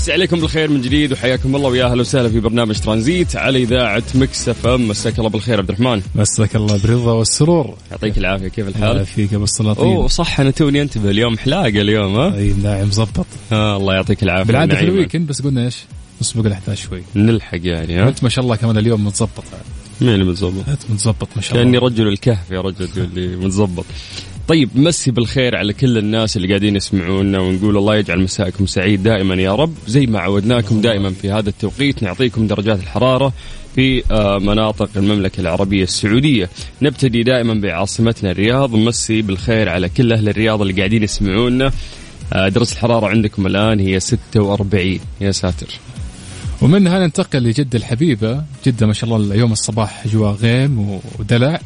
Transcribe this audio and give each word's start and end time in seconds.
مسى 0.00 0.10
عليكم 0.10 0.40
بالخير 0.40 0.70
من 0.70 0.80
جديد 0.80 1.12
وحياكم 1.12 1.56
الله 1.56 1.68
ويا 1.68 1.84
أهلا 1.84 2.00
وسهلا 2.00 2.28
في 2.28 2.40
برنامج 2.40 2.78
ترانزيت 2.80 3.36
على 3.36 3.62
إذاعة 3.62 4.02
مكس 4.14 4.48
أف 4.48 4.66
إم 4.66 4.88
مساك 4.88 5.18
الله 5.18 5.30
بالخير 5.30 5.58
عبد 5.58 5.68
الرحمن 5.68 6.02
مساك 6.14 6.56
الله 6.56 6.78
بالرضا 6.82 7.12
والسرور 7.12 7.74
يعطيك 7.90 8.18
العافية 8.18 8.48
كيف 8.48 8.68
الحال؟ 8.68 9.06
فيك 9.06 9.34
أبو 9.34 9.44
السلاطين 9.44 9.84
أوه 9.84 10.08
صح 10.08 10.40
أنا 10.40 10.50
توني 10.50 10.82
أنتبه 10.82 11.10
اليوم 11.10 11.38
حلاقة 11.38 11.68
اليوم 11.68 12.16
ها؟ 12.16 12.34
أي 12.36 12.52
ناعم 12.62 12.88
مظبط 12.88 13.26
آه 13.52 13.76
الله 13.76 13.94
يعطيك 13.94 14.22
العافية 14.22 14.44
بالعادة 14.44 14.76
في. 14.76 14.84
الويكند 14.84 15.26
بس 15.26 15.42
قلنا 15.42 15.64
إيش؟ 15.64 15.76
نسبق 16.20 16.46
الاحداث 16.46 16.78
شوي 16.78 17.02
نلحق 17.16 17.58
يعني 17.62 17.98
ها؟ 17.98 18.08
انت 18.08 18.22
ما 18.22 18.28
شاء 18.28 18.44
الله 18.44 18.56
كمان 18.56 18.78
اليوم 18.78 19.06
متظبط 19.06 19.44
مين 20.00 20.14
اللي 20.14 20.24
متظبط؟ 20.24 20.68
انت 20.68 20.82
متظبط 20.90 21.28
ما 21.36 21.42
شاء 21.42 21.54
كأني 21.58 21.78
الله 21.78 21.88
رجل 21.88 22.08
الكهف 22.08 22.50
يا 22.50 22.60
رجل 22.60 22.88
اللي 22.96 23.36
متظبط 23.36 23.84
طيب 24.50 24.70
مسي 24.74 25.10
بالخير 25.10 25.56
على 25.56 25.72
كل 25.72 25.98
الناس 25.98 26.36
اللي 26.36 26.48
قاعدين 26.48 26.76
يسمعونا 26.76 27.40
ونقول 27.40 27.76
الله 27.76 27.96
يجعل 27.96 28.20
مساءكم 28.20 28.66
سعيد 28.66 29.02
دائما 29.02 29.34
يا 29.34 29.54
رب 29.54 29.74
زي 29.86 30.06
ما 30.06 30.20
عودناكم 30.20 30.80
دائما 30.80 31.10
في 31.10 31.30
هذا 31.30 31.48
التوقيت 31.48 32.02
نعطيكم 32.02 32.46
درجات 32.46 32.80
الحرارة 32.80 33.32
في 33.74 34.02
آه، 34.10 34.38
مناطق 34.38 34.90
المملكة 34.96 35.40
العربية 35.40 35.82
السعودية. 35.82 36.50
نبتدي 36.82 37.22
دائما 37.22 37.54
بعاصمتنا 37.54 38.30
الرياض 38.30 38.74
نمسي 38.76 39.22
بالخير 39.22 39.68
على 39.68 39.88
كل 39.88 40.12
أهل 40.12 40.28
الرياض 40.28 40.60
اللي 40.60 40.72
قاعدين 40.72 41.02
يسمعونا. 41.02 41.72
آه، 42.32 42.48
درجة 42.48 42.72
الحرارة 42.72 43.06
عندكم 43.06 43.46
الآن 43.46 43.80
هي 43.80 44.00
46 44.00 45.00
يا 45.20 45.32
ساتر. 45.32 45.68
ومنها 46.62 46.98
ننتقل 46.98 47.38
لجدة 47.38 47.78
الحبيبة. 47.78 48.44
جدة 48.66 48.86
ما 48.86 48.92
شاء 48.92 49.10
الله 49.10 49.34
اليوم 49.34 49.52
الصباح 49.52 50.06
اجواء 50.06 50.32
غيم 50.32 51.00
ودلع. 51.18 51.60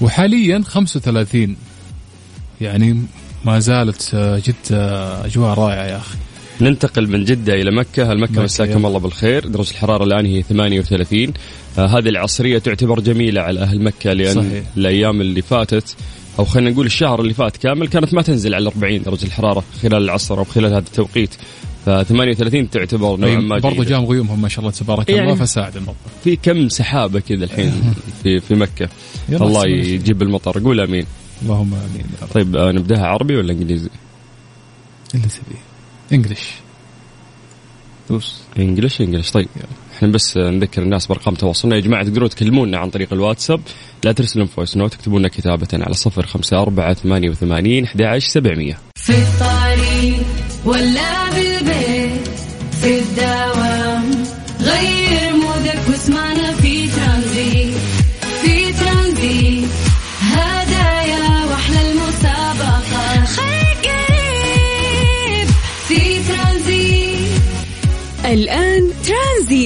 وحاليا 0.00 0.62
35 0.66 1.56
يعني 2.60 3.02
ما 3.44 3.58
زالت 3.58 4.10
آه، 4.14 4.42
جدة 4.46 5.24
أجواء 5.26 5.58
رائعة 5.58 5.84
يا 5.86 5.96
أخي. 5.96 6.16
ننتقل 6.60 7.08
من 7.10 7.24
جدة 7.24 7.54
إلى 7.54 7.70
مكة. 7.70 8.12
هل 8.12 8.20
مكة 8.20 8.32
مكة، 8.32 8.42
مساكم. 8.42 8.86
الله 8.86 8.98
بالخير. 8.98 9.46
درجة 9.48 9.70
الحرارة 9.70 10.04
الآن 10.04 10.26
هي 10.26 10.42
38 10.42 11.32
آه 11.78 11.86
هذه 11.86 12.08
العصرية 12.08 12.58
تعتبر 12.58 13.00
جميلة 13.00 13.40
على 13.40 13.60
أهل 13.60 13.82
مكة 13.84 14.12
لأن 14.12 14.34
صحيح. 14.34 14.62
الأيام 14.76 15.20
اللي 15.20 15.42
فاتت 15.42 15.96
أو 16.38 16.44
خلينا 16.44 16.70
نقول 16.70 16.86
الشهر 16.86 17.20
اللي 17.20 17.34
فات 17.34 17.56
كامل 17.56 17.88
كانت 17.88 18.14
ما 18.14 18.22
تنزل 18.22 18.54
على 18.54 18.66
40 18.68 19.02
درجة 19.02 19.24
الحرارة 19.24 19.64
خلال 19.82 20.02
العصر 20.02 20.38
أو 20.38 20.44
خلال 20.44 20.66
هذا 20.66 20.78
التوقيت. 20.78 21.30
ف 21.86 21.90
38 21.90 22.70
تعتبر 22.70 23.16
نوعا 23.16 23.34
ما 23.40 23.58
برضو. 23.58 23.82
جام 23.82 24.04
غيومهم 24.04 24.42
ما 24.42 24.48
شاء 24.48 24.60
الله 24.60 24.70
تبارك 24.70 25.08
يعني- 25.10 25.32
الله 25.32 25.44
فساعد 25.44 25.76
الموضوع 25.76 26.00
في 26.24 26.36
كم 26.36 26.68
سحابة 26.68 27.20
كذا 27.20 27.44
الحين 27.44 27.72
في 28.22 28.40
في 28.40 28.54
مكة. 28.54 28.88
الله. 29.32 29.66
يجيب 29.68 30.22
المطر. 30.22 30.58
قول 30.64 30.80
آمين. 30.80 31.04
اللهم 31.42 31.74
آمين 31.74 32.06
يا 32.20 32.22
رب. 32.22 32.28
طيب 32.28 32.56
آه 32.56 32.72
نبدأها 32.72 33.06
عربي 33.06 33.36
ولا 33.36 33.52
إنجليزي؟ 33.52 33.90
اللي 35.14 35.26
تبيه 35.28 35.58
انجلش 36.12 36.50
دوس 38.10 38.40
انجلش 38.58 39.00
انجلش 39.00 39.30
طيب 39.30 39.48
إحنا 39.96 40.08
بس 40.08 40.36
نذكر 40.36 40.82
الناس 40.82 41.06
بأرقام 41.06 41.34
تواصلنا. 41.34 41.76
يا 41.76 41.80
جماعة 41.80 42.04
تقدرون 42.04 42.28
تكلمونا 42.28 42.78
عن 42.78 42.90
طريق 42.90 43.12
الواتساب. 43.12 43.60
لا 44.04 44.12
ترسلون 44.12 44.46
voice 44.46 44.76
note 44.76 44.92
تكتبوا 44.92 45.18
لنا 45.18 45.28
كتابة 45.28 45.68
على 45.72 45.94
صفر 45.94 46.26
خمسة 46.26 46.62
أربعة 46.62 46.94
ثمانية 46.94 47.30
وثمانين 47.30 47.84
أحد 47.84 48.02
عشر 48.02 48.28
سبعمية. 48.28 48.78
في 48.96 49.12
الطريق 49.12 50.26
ولا 50.64 51.30
بالبيت 51.30 52.28
في 52.80 52.98
الدوام 52.98 53.67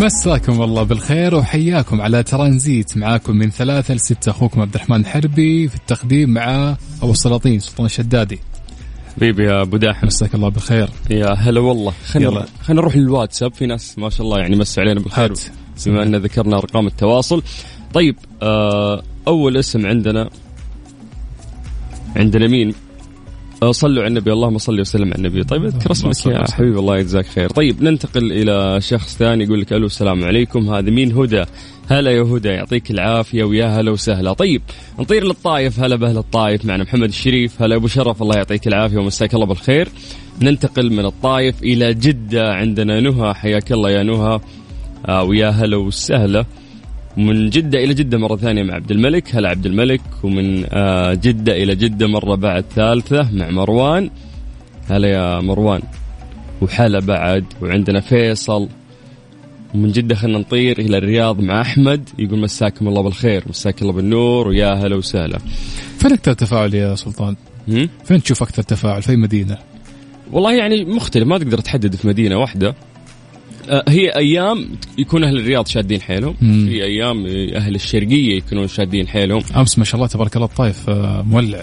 مساكم 0.00 0.62
الله 0.62 0.82
بالخير 0.82 1.34
وحياكم 1.34 2.00
على 2.00 2.22
ترانزيت. 2.22 2.96
معاكم 2.96 3.36
من 3.36 3.50
ثلاثة 3.50 3.94
لستة 3.94 4.30
أخوكم 4.30 4.60
عبد 4.60 4.74
الرحمن 4.74 5.00
الحربي 5.00 5.68
في 5.68 5.74
التقديم 5.74 6.30
مع 6.30 6.76
أبو 7.02 7.12
السلاطين 7.12 7.60
سلطان 7.60 7.86
الشدادي. 7.86 8.38
حبيبي 9.16 9.44
يا 9.44 9.62
أبو 9.62 9.76
داحم. 9.76 10.06
مساك 10.06 10.34
الله 10.34 10.48
بالخير. 10.48 10.90
يا 11.10 11.32
هلا 11.32 11.60
والله. 11.60 11.92
خلينا. 12.06 12.46
خلينا 12.62 12.80
نروح 12.82 12.96
للواتساب. 12.96 13.54
في 13.54 13.66
ناس 13.66 13.98
ما 13.98 14.10
شاء 14.10 14.26
الله 14.26 14.38
يعني 14.38 14.56
مسوا 14.56 14.82
علينا 14.82 15.00
بالخير. 15.00 15.32
بما 15.86 16.02
أن 16.02 16.16
ذكرنا 16.16 16.58
أرقام 16.58 16.86
التواصل. 16.86 17.42
طيب 17.94 18.16
آه 18.42 19.02
أول 19.28 19.56
اسم 19.56 19.86
عندنا 19.86 20.30
عندنا 22.16 22.46
مين؟ 22.46 22.74
آه، 23.62 23.72
صلوا 23.72 24.02
على 24.02 24.08
النبي 24.08 24.32
اللهم 24.32 24.58
صل 24.58 24.80
وسلم 24.80 25.08
على 25.08 25.14
النبي. 25.14 25.44
طيب 25.44 25.64
اذكر 25.64 25.92
اسمك 25.92 26.26
يا. 26.26 26.50
حبيبي 26.52 26.78
الله 26.78 26.98
يجزاك 26.98 27.26
خير. 27.26 27.48
طيب 27.50 27.82
ننتقل 27.82 28.32
إلى 28.32 28.80
شخص 28.80 29.16
ثاني 29.16 29.44
يقول 29.44 29.60
لك 29.60 29.72
ألو 29.72 29.86
السلام 29.86 30.24
عليكم. 30.24 30.70
هذا 30.70 30.90
مين؟ 30.90 31.12
هدى. 31.12 31.44
هلا 31.90 32.10
يا 32.10 32.22
هدى 32.22 32.48
يعطيك 32.48 32.90
العافية 32.90 33.44
ويا 33.44 33.66
هلا 33.66 33.90
وسهلا. 33.90 34.32
طيب 34.32 34.62
نطير 34.98 35.24
للطايف 35.24 35.80
هلا 35.80 35.96
باهل 35.96 36.18
الطايف 36.18 36.64
معنا 36.64 36.84
محمد 36.84 37.08
الشريف. 37.08 37.62
هلا 37.62 37.76
أبو 37.76 37.86
شرف 37.86 38.22
الله 38.22 38.36
يعطيك 38.36 38.68
العافية 38.68 38.98
ومساك 38.98 39.34
الله 39.34 39.46
بالخير. 39.46 39.88
ننتقل 40.42 40.92
من 40.92 41.04
الطايف 41.04 41.62
إلى 41.62 41.94
جدة 41.94 42.52
عندنا 42.52 43.00
نهى. 43.00 43.34
حياك 43.34 43.72
الله 43.72 43.90
يا 43.90 44.02
نهى. 44.02 44.40
آه 45.08 45.22
ويا 45.22 45.48
هلا 45.48 45.76
وسهلا. 45.76 46.44
من 47.18 47.50
جدة 47.50 47.78
إلى 47.78 47.94
جدة 47.94 48.18
مرة 48.18 48.36
ثانية 48.36 48.62
مع 48.62 48.74
عبد 48.74 48.90
الملك. 48.90 49.34
هلا 49.34 49.48
عبد 49.48 49.66
الملك 49.66 50.00
ومن 50.22 50.64
آه 50.70 51.14
جدة 51.14 51.52
إلى 51.62 51.74
جدة 51.74 52.06
مرة 52.06 52.34
بعد 52.34 52.64
ثالثة 52.74 53.28
مع 53.32 53.50
مروان. 53.50 54.10
هلا 54.90 55.08
يا 55.08 55.40
مروان. 55.40 55.82
وحلا 56.62 57.00
بعد 57.00 57.44
وعندنا 57.62 58.00
فيصل. 58.00 58.68
ومن 59.74 59.92
جدة 59.92 60.14
خلينا 60.14 60.38
نطير 60.38 60.78
إلى 60.78 60.98
الرياض 60.98 61.40
مع 61.40 61.60
أحمد. 61.60 62.08
يقول 62.18 62.38
مساكم 62.38 62.88
الله 62.88 63.02
بالخير 63.02 63.44
مساك 63.48 63.82
الله 63.82 63.92
بالنور 63.92 64.48
ويا 64.48 64.74
هلا 64.74 64.96
وسهلا. 64.96 65.38
فين 65.98 66.12
أكثر 66.12 66.32
تفاعل 66.32 66.74
يا 66.74 66.94
سلطان؟ 66.94 67.36
فين 68.04 68.22
تشوف 68.22 68.42
أكثر 68.42 68.62
تفاعل؟ 68.62 69.02
في 69.02 69.16
مدينة؟ 69.16 69.58
والله 70.32 70.52
يعني 70.52 70.84
مختلف 70.84 71.26
ما 71.26 71.38
تقدر 71.38 71.58
تحدد 71.58 71.94
في 71.94 72.08
مدينة 72.08 72.36
واحدة. 72.36 72.74
هي 73.88 74.08
أيام 74.16 74.68
يكون 74.98 75.24
أهل 75.24 75.36
الرياض 75.38 75.66
شادين 75.66 76.00
حيلهم. 76.00 76.34
في 76.40 76.84
أيام 76.84 77.26
أهل 77.54 77.74
الشرقية 77.74 78.36
يكونون 78.36 78.68
شادين 78.68 79.08
حيلهم. 79.08 79.42
أمس 79.56 79.78
ما 79.78 79.84
شاء 79.84 79.96
الله 79.96 80.06
تبارك 80.06 80.36
الله 80.36 80.46
الطايف 80.46 80.90
آه، 80.90 81.22
مولع. 81.22 81.62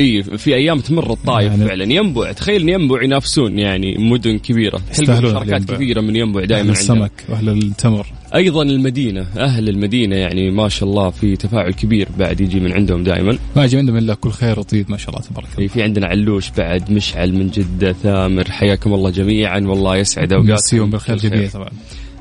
إي 0.00 0.22
في 0.22 0.54
أيام 0.54 0.80
تمر 0.80 1.12
الطايف 1.12 1.50
يعني- 1.52 1.66
فعلا. 1.66 1.92
ينبع 1.92 2.32
تخيل 2.32 2.62
إن 2.62 2.68
ينبع 2.80 3.02
ينافسون 3.02 3.58
يعني 3.58 3.94
مدن 3.98 4.38
كبيرة. 4.38 4.80
تلقى 4.94 5.22
شركات. 5.22 5.64
كثيره 5.70 6.00
من 6.00 6.16
ينبع 6.16 6.40
دائما 6.44 6.56
عندنا. 6.58 6.72
السمك 6.72 7.12
وأهل 7.28 7.48
التمر. 7.48 8.06
أيضا 8.34 8.62
المدينة 8.62 9.26
أهل 9.36 9.68
المدينة 9.68 10.16
يعني 10.16 10.50
ما 10.50 10.68
شاء 10.68 10.88
الله 10.88 11.10
في 11.10 11.36
تفاعل 11.36 11.72
كبير 11.72 12.08
بعد 12.18 12.40
يجي 12.40 12.60
من 12.60 12.72
عندهم 12.72 13.04
دائما. 13.04 13.38
ما 13.56 13.64
يجي 13.64 13.78
عندهم 13.78 13.96
إلا 13.96 14.14
كل 14.14 14.30
خير 14.30 14.58
وطيب 14.58 14.90
ما 14.90 14.96
شاء 14.96 15.10
الله 15.10 15.20
تبارك 15.20 15.48
الله. 15.56 15.68
في 15.68 15.82
عندنا 15.82 16.06
علوش 16.06 16.50
بعد 16.50 16.90
مشعل 16.92 17.32
من 17.32 17.50
جدة 17.50 17.92
ثامر 17.92 18.50
حياكم 18.50 18.94
الله 18.94 19.10
جميعا 19.10 19.60
والله 19.60 19.96
يسعد 19.96 20.34
مسيهم 20.34 20.80
اوقاتكم 20.80 20.90
بالخير 20.90 21.16
جميع 21.16 21.48
طبعا. 21.48 21.70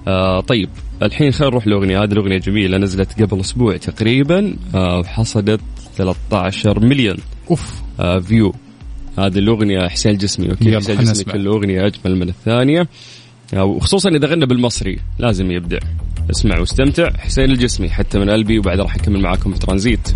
آه 0.07 0.39
طيب 0.39 0.69
الحين 1.03 1.31
خلينا 1.31 1.51
نروح 1.51 1.67
لأغنية. 1.67 2.03
هذه 2.03 2.11
الأغنية 2.11 2.37
جميلة 2.37 2.77
نزلت 2.77 3.21
قبل 3.21 3.39
أسبوع 3.39 3.77
تقريبا 3.77 4.55
آه، 4.75 4.99
وحصدت 4.99 5.61
13 5.97 6.79
مليون. 6.79 7.17
أوف. 7.49 7.81
آه، 7.99 8.19
view 8.19 8.53
هذه 9.19 9.37
الأغنية 9.37 9.87
حسين 9.87 10.17
يلا، 10.39 10.49
okay 10.49 10.77
حسين 10.77 11.01
نسمع. 11.01 11.33
كل 11.33 11.47
أغنية 11.47 11.85
أجمل 11.85 12.15
من 12.15 12.29
الثانية. 12.29 12.87
وخصوصا 13.53 14.09
إذا 14.09 14.27
غنى 14.27 14.45
بالمصري 14.45 14.99
لازم 15.19 15.51
يبدع 15.51 15.79
اسمع 16.31 16.59
واستمتع 16.59 17.09
حسين 17.17 17.51
الجسمي 17.51 17.89
حتى 17.89 18.19
من 18.19 18.29
قلبي 18.29 18.59
وبعد 18.59 18.79
راح 18.79 18.95
أكمل 18.95 19.21
معاكم 19.21 19.53
في 19.53 19.59
ترانزيت. 19.59 20.09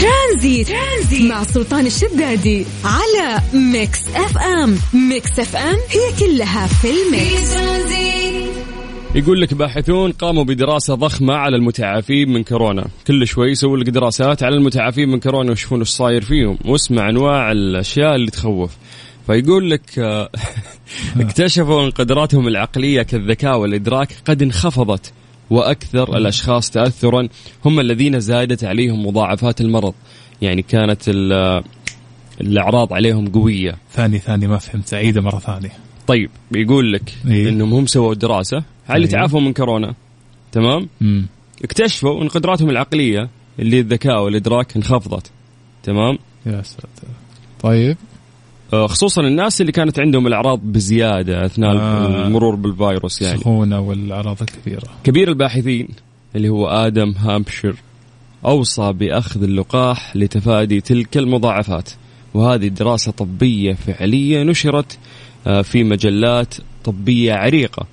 ترانزيت. 0.00 0.68
ترانزيت. 0.68 1.30
مع 1.30 1.42
سلطان 1.42 1.86
الشدادي 1.86 2.64
على 2.84 3.40
Mix 3.54 4.08
FM. 4.08 4.78
Mix 5.08 5.38
FM 5.40 5.76
هي 5.90 6.26
كلها 6.26 6.66
في 6.66 6.88
ال 6.88 7.02
mix. 7.02 7.56
يقول 9.14 9.40
لك 9.40 9.54
باحثون 9.54 10.12
قاموا 10.12 10.44
بدراسة 10.44 10.94
ضخمة 10.94 11.34
على 11.34 11.56
المتعافين 11.56 12.28
من 12.32 12.44
كورونا. 12.44 12.86
كل 13.06 13.26
شوي 13.26 13.50
يسووا 13.50 13.76
لك 13.76 13.88
دراسات 13.88 14.42
على 14.42 14.56
المتعافين 14.56 15.08
من 15.08 15.20
كورونا 15.20 15.50
ويشوفون 15.50 15.78
إيش 15.78 15.88
صاير 15.88 16.24
فيهم. 16.24 16.58
واسمع 16.64 17.08
أنواع 17.08 17.52
الأشياء 17.52 18.14
اللي 18.14 18.30
تخوف. 18.30 18.70
فيقول 19.26 19.70
لك 19.70 19.98
آه، 19.98 20.30
اكتشفوا 21.20 21.84
أن 21.84 21.90
قدراتهم 21.90 22.48
العقلية 22.48 23.02
كالذكاء 23.02 23.58
والإدراك 23.58 24.16
قد 24.24 24.42
انخفضت 24.42 25.12
وأكثر 25.50 26.16
الأشخاص 26.16 26.70
تاثرا 26.70 27.28
هم 27.64 27.80
الذين 27.80 28.20
زادت 28.20 28.64
عليهم 28.64 29.06
مضاعفات 29.06 29.60
المرض. 29.60 29.94
يعني 30.42 30.62
كانت 30.62 31.02
ال- 31.08 31.62
الأعراض 32.40 32.92
عليهم 32.92 33.28
قوية. 33.28 33.76
ثاني 33.92 34.18
ثاني 34.18 34.46
ما 34.46 34.58
فهمت. 34.58 34.94
عيده 34.94 35.20
مرة 35.20 35.38
ثانية. 35.38 35.72
طيب 36.06 36.30
يقول 36.52 36.92
لك 36.92 37.14
إيه. 37.28 37.48
إنهم 37.48 37.72
هم 37.74 37.86
سووا 37.86 38.14
دراسة 38.14 38.56
على 38.88 38.96
اللي 38.96 39.06
أيوه. 39.08 39.18
تعافوا 39.20 39.40
من 39.40 39.52
كورونا. 39.52 39.94
تمام؟ 40.52 40.88
امم 41.02 41.26
اكتشفوا 41.64 42.22
أن 42.22 42.28
قدراتهم 42.28 42.70
العقلية 42.70 43.28
اللي 43.58 43.80
الذكاء 43.80 44.22
والإدراك 44.24 44.76
انخفضت. 44.76 45.30
تمام؟ 45.82 46.18
يا 46.46 46.62
ساتر. 46.62 46.88
طيب. 47.62 47.90
آه، 47.90 48.15
خصوصا 48.72 49.22
الناس 49.22 49.60
اللي 49.60 49.72
كانت 49.72 49.98
عندهم 49.98 50.26
الأعراض 50.26 50.60
بزيادة 50.62 51.46
أثناء 51.46 51.76
آه. 51.76 52.26
المرور 52.26 52.54
بالفيروس 52.54 53.22
يعني. 53.22 53.38
سخونة 53.38 53.80
والأعراض 53.80 54.36
الكثيره 54.42 54.88
كبير 55.04 55.28
الباحثين 55.28 55.88
اللي 56.36 56.48
هو 56.48 56.68
آدم 56.68 57.14
هامبشير 57.18 57.76
أوصى 58.44 58.92
بأخذ 58.92 59.42
اللقاح 59.42 60.16
لتفادي 60.16 60.80
تلك 60.80 61.16
المضاعفات 61.16 61.90
وهذه 62.34 62.68
دراسة 62.68 63.12
طبية 63.12 63.74
فعلية 63.74 64.42
نشرت 64.42 64.98
آه، 65.46 65.62
في 65.62 65.84
مجلات 65.84 66.54
طبية 66.84 67.32
عريقة. 67.32 67.86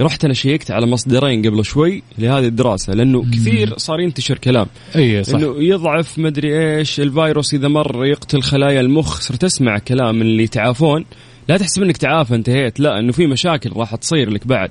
رحت 0.00 0.24
أنا 0.24 0.34
شيكت 0.34 0.70
على 0.70 0.86
مصدرين 0.86 1.46
قبل 1.46 1.64
شوي 1.64 2.02
لهذه 2.18 2.46
الدراسة 2.46 2.92
لأنه 2.92 3.24
كثير 3.30 3.78
صار 3.78 4.00
ينتشر 4.00 4.38
كلام. 4.38 4.66
إي 4.96 5.24
صح. 5.24 5.34
إنه 5.34 5.54
يضعف 5.58 6.18
مدري 6.18 6.76
إيش 6.78 7.00
الفيروس 7.00 7.54
إذا 7.54 7.68
مر 7.68 8.06
يقتل 8.06 8.42
خلايا 8.42 8.80
المخ 8.80 9.20
صرت 9.20 9.44
أسمع 9.44 9.78
كلام 9.78 10.14
من 10.14 10.22
اللي 10.22 10.42
يتعافون. 10.42 11.04
لا 11.48 11.56
تحسب 11.56 11.82
إنك 11.82 11.96
تعافى 11.96 12.34
انتهيت 12.34 12.80
لا 12.80 12.98
إنه 12.98 13.12
في 13.12 13.26
مشاكل 13.26 13.72
راح 13.76 13.94
تصير 13.94 14.30
لك 14.30 14.46
بعد 14.46 14.70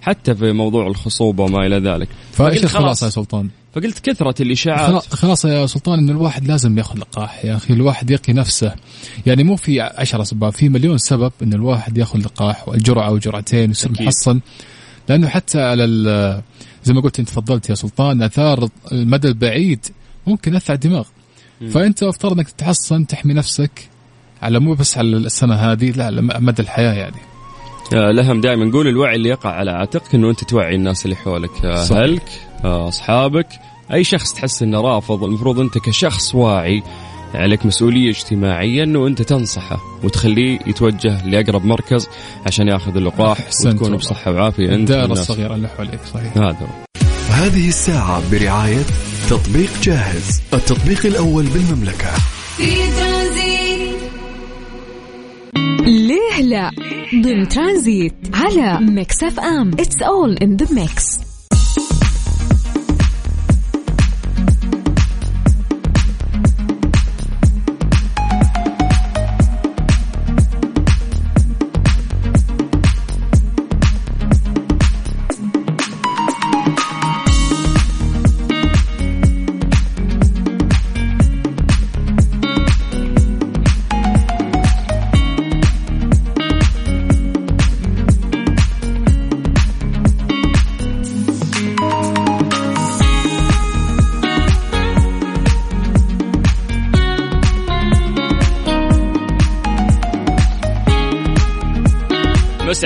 حتى 0.00 0.34
في 0.34 0.52
موضوع 0.52 0.86
الخصوبة 0.86 1.44
وما 1.44 1.66
إلى 1.66 1.76
ذلك. 1.76 2.08
فأيش 2.32 2.64
الخلاصة 2.64 2.78
خلاص. 2.78 3.02
يا 3.02 3.08
سلطان؟ 3.08 3.48
فقلت 3.74 3.98
كثرة 4.10 4.42
الإشاعات. 4.42 4.90
خلا- 4.90 5.16
خلاص 5.16 5.44
يا 5.44 5.66
سلطان 5.66 5.98
انه 5.98 6.12
الواحد 6.12 6.46
لازم 6.48 6.78
ياخذ 6.78 6.98
لقاح 6.98 7.44
يا 7.44 7.56
أخي 7.56 7.74
الواحد 7.74 8.10
يقي 8.10 8.32
نفسه. 8.32 8.74
يعني 9.26 9.44
مو 9.44 9.56
في 9.56 9.80
عشرة 9.80 10.22
أسباب 10.22 10.52
في 10.52 10.68
مليون 10.68 10.98
سبب 10.98 11.32
إن 11.42 11.52
الواحد 11.52 11.98
ياخذ 11.98 12.18
لقاح 12.18 12.68
والجرعة 12.68 13.06
أو 13.08 13.18
جرعتين 13.18 13.68
ويصير 13.68 13.90
أكيد. 13.90 14.02
محصن. 14.06 14.40
لأنه 15.08 15.28
حتى 15.28 15.60
على 15.62 16.42
زي 16.84 16.94
ما 16.94 17.00
قلت 17.00 17.18
أنت 17.18 17.28
تفضلت 17.28 17.70
يا 17.70 17.74
سلطان 17.74 18.22
آثار 18.22 18.68
المدى 18.92 19.28
البعيد 19.28 19.86
ممكن 20.26 20.54
ياثر 20.54 20.72
على 20.72 20.76
الدماغ. 20.84 21.04
فأنت 21.70 22.02
افترض 22.02 22.32
إنك 22.38 22.50
تتحصن 22.50 23.06
تحمي 23.06 23.34
نفسك 23.34 23.88
على 24.42 24.58
مو 24.60 24.74
بس 24.74 24.98
على 24.98 25.16
السنة 25.16 25.54
هذه 25.54 25.90
لا 25.90 26.04
على 26.06 26.22
مدى 26.22 26.62
الحياة 26.62 26.92
يعني. 26.92 27.16
آه، 27.94 28.10
لهم 28.10 28.40
دائما. 28.40 28.64
نقول 28.64 28.88
الوعي 28.88 29.16
اللي 29.16 29.28
يقع 29.28 29.50
على 29.50 29.70
عاتقك 29.70 30.14
إنه 30.14 30.30
أنت 30.30 30.44
توعي 30.44 30.74
الناس 30.74 31.04
اللي 31.04 31.16
حولك. 31.16 31.50
صحيح. 31.56 31.92
اهلك 31.92 32.22
آه، 32.22 32.51
أصحابك. 32.64 33.46
أي 33.92 34.04
شخص 34.04 34.32
تحس 34.32 34.62
إنه 34.62 34.80
رافض 34.80 35.24
المفروض 35.24 35.60
أنت 35.60 35.78
كشخص 35.78 36.34
واعي 36.34 36.82
عليك 37.34 37.66
مسؤولية 37.66 38.10
اجتماعية 38.10 38.84
إنه 38.84 39.06
أنت 39.06 39.22
تنصحه 39.22 39.80
وتخليه 40.04 40.58
يتوجه 40.66 41.26
لأقرب 41.26 41.64
مركز 41.64 42.08
عشان 42.46 42.68
يأخذ 42.68 42.96
اللقاح 42.96 43.38
وتكون. 43.66 43.96
بصحة 43.96 44.32
وعافية 44.32 44.64
أنت 44.68 44.74
الدائرة 44.74 45.02
والناس. 45.02 45.30
الصغيرة 45.30 45.54
اللي 45.54 45.68
حواليك 45.68 46.00
صحيح. 46.14 46.36
هذا. 46.36 46.68
هذه 47.30 47.68
الساعة 47.68 48.22
برعاية 48.30 48.82
تطبيق 49.30 49.70
جاهز 49.82 50.42
التطبيق 50.52 51.06
الأول 51.06 51.46
بالمملكة. 51.46 52.10
في 52.56 52.76
ترانزيت. 52.76 53.96
ليه 55.86 56.42
لا؟ 56.42 56.70
ضمن 57.22 57.48
ترانزيت 57.48 58.14
على 58.34 58.86
Mix 58.86 59.22
FM. 59.22 59.70
It's 59.78 60.02
all 60.02 60.36
in 60.36 60.56
the 60.56 60.74
mix 60.74 61.31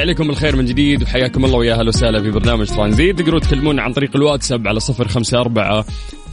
عليكم 0.06 0.30
الخير 0.30 0.56
من 0.56 0.64
جديد 0.64 1.02
وحياكم 1.02 1.44
الله 1.44 1.56
ويا 1.56 1.74
أهلا 1.74 1.88
وسهلا 1.88 2.22
في 2.22 2.30
برنامج 2.30 2.66
ترانزيت. 2.66 3.18
تقدروا 3.18 3.40
تكلمونا 3.40 3.82
عن 3.82 3.92
طريق 3.92 4.16
الواتساب 4.16 4.68
على 4.68 4.80
صفر 4.80 5.08
خمسة 5.08 5.40
أربعة 5.40 5.84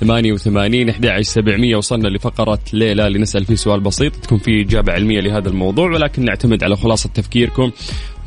ثمانية 0.01 0.33
وثمانين 0.33 0.89
أحد 0.89 1.21
سبعمية 1.21 1.75
وصلنا 1.75 2.07
لفقرة 2.07 2.59
ليلى 2.74 3.09
لنسأل 3.09 3.45
فيه 3.45 3.55
سؤال 3.55 3.79
بسيط 3.79 4.15
تكون 4.15 4.38
فيه 4.38 4.62
إجابة 4.62 4.93
علمية 4.93 5.19
لهذا 5.19 5.50
الموضوع 5.50 5.91
ولكن 5.91 6.25
نعتمد 6.25 6.63
على 6.63 6.75
خلاصة 6.75 7.09
تفكيركم 7.09 7.71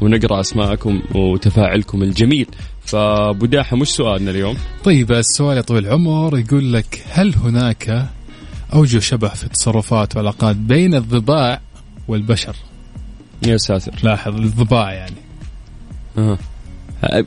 ونقرأ 0.00 0.40
أسماءكم 0.40 1.02
وتفاعلكم 1.14 2.02
الجميل. 2.02 2.46
فبداحة 2.80 3.76
مش 3.76 3.88
سؤالنا 3.88 4.30
اليوم؟ 4.30 4.56
طيب 4.84 5.12
السؤال 5.12 5.56
يا 5.56 5.62
طويل 5.62 5.86
العمر 5.86 6.38
يقول 6.38 6.72
لك 6.72 7.04
هل 7.10 7.34
هناك 7.34 8.08
أوجه 8.74 8.98
شبه 8.98 9.28
في 9.28 9.44
التصرفات 9.44 10.16
والعلاقات 10.16 10.56
بين 10.56 10.94
الضباع 10.94 11.60
والبشر؟ 12.08 12.56
يا 13.46 13.56
ساتر. 13.56 13.92
لاحظ 14.02 14.34
الضباع 14.36 14.92
يعني. 14.92 15.25
آه. 16.18 16.38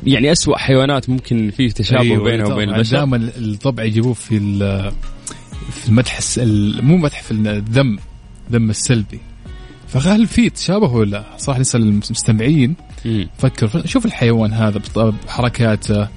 يعني 0.03 0.31
أسوأ 0.31 0.57
حيوانات 0.57 1.09
ممكن 1.09 1.51
فيه 1.57 1.71
تشابه 1.71 2.01
أيوة، 2.01 2.23
بينها 2.23 2.53
وبين. 2.53 2.69
البشر 2.69 2.97
دائما 2.97 3.17
الضبع 3.37 3.83
يجيبوه 3.83 4.13
في 4.13 4.39
في 5.71 5.87
المدح 5.87 6.19
مو 6.83 6.97
مدح 6.97 7.21
في 7.21 7.31
الذم 7.31 7.97
ذم 8.51 8.69
السلبي 8.69 9.19
فهل 9.87 10.27
في 10.27 10.49
تشابه 10.49 10.93
ولا 10.93 11.09
لا؟ 11.09 11.37
صح 11.37 11.59
نسال 11.59 11.81
المستمعين. 11.81 12.75
فكر 13.37 13.85
شوف 13.85 14.05
الحيوان 14.05 14.53
هذا 14.53 14.81
بحركاته 15.25 16.07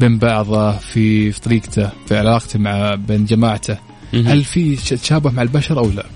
بين 0.00 0.18
بعضه 0.18 0.72
في 0.72 1.32
في 1.32 1.40
طريقته 1.40 1.90
في 2.06 2.18
علاقته 2.18 2.58
مع 2.58 2.94
بين 2.94 3.24
جماعته. 3.24 3.78
هل 4.14 4.44
في 4.44 4.76
تشابه 4.76 5.30
مع 5.30 5.42
البشر 5.42 5.78
أو 5.78 5.90
لا؟ 5.90 6.06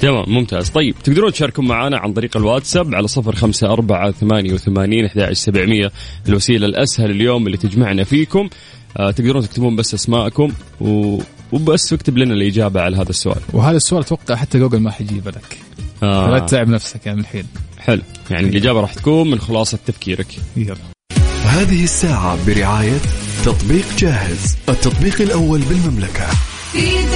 تمام 0.00 0.24
ممتاز. 0.26 0.68
طيب 0.70 0.94
تقدرون 1.04 1.32
تشاركون 1.32 1.68
معنا 1.68 1.98
عن 1.98 2.12
طريق 2.12 2.36
الواتساب 2.36 2.94
على 2.94 3.08
صفر 3.08 3.34
خمسة 3.34 3.72
أربعة 3.72 4.10
ثمانية 4.10 4.52
وثمانين 4.52 5.08
سبعمية. 5.32 5.92
الوسيلة 6.28 6.66
الأسهل 6.66 7.10
اليوم 7.10 7.46
اللي 7.46 7.56
تجمعنا 7.56 8.04
فيكم. 8.04 8.48
آه 8.96 9.10
تقدرون 9.10 9.42
تكتبون 9.42 9.76
بس 9.76 9.94
أسماءكم 9.94 10.52
و... 10.80 11.18
وبس 11.52 11.92
اكتب 11.92 12.18
لنا 12.18 12.34
الإجابة 12.34 12.80
على 12.80 12.96
هذا 12.96 13.10
السؤال. 13.10 13.40
وهذا 13.52 13.76
السؤال 13.76 14.02
أتوقع 14.02 14.34
حتى 14.34 14.58
جوجل 14.58 14.80
ما 14.80 14.90
حيجيبه 14.90 15.30
لك. 15.30 15.58
لا 16.02 16.08
آه 16.08 16.38
تتعب 16.38 16.68
نفسك 16.68 17.06
يعني 17.06 17.18
من 17.18 17.24
الحين. 17.24 17.46
حلو. 17.78 18.02
يعني 18.30 18.48
الإجابة 18.48 18.80
راح 18.80 18.94
تكون 18.94 19.30
من 19.30 19.38
خلاصة 19.38 19.78
تفكيرك. 19.86 20.26
يلا. 20.56 20.76
هذه 21.44 21.84
الساعة 21.84 22.46
برعاية 22.46 22.98
تطبيق 23.44 23.86
جاهز 23.98 24.56
التطبيق 24.68 25.20
الأول 25.20 25.60
بالمملكة. 25.60 26.26
في 26.72 27.15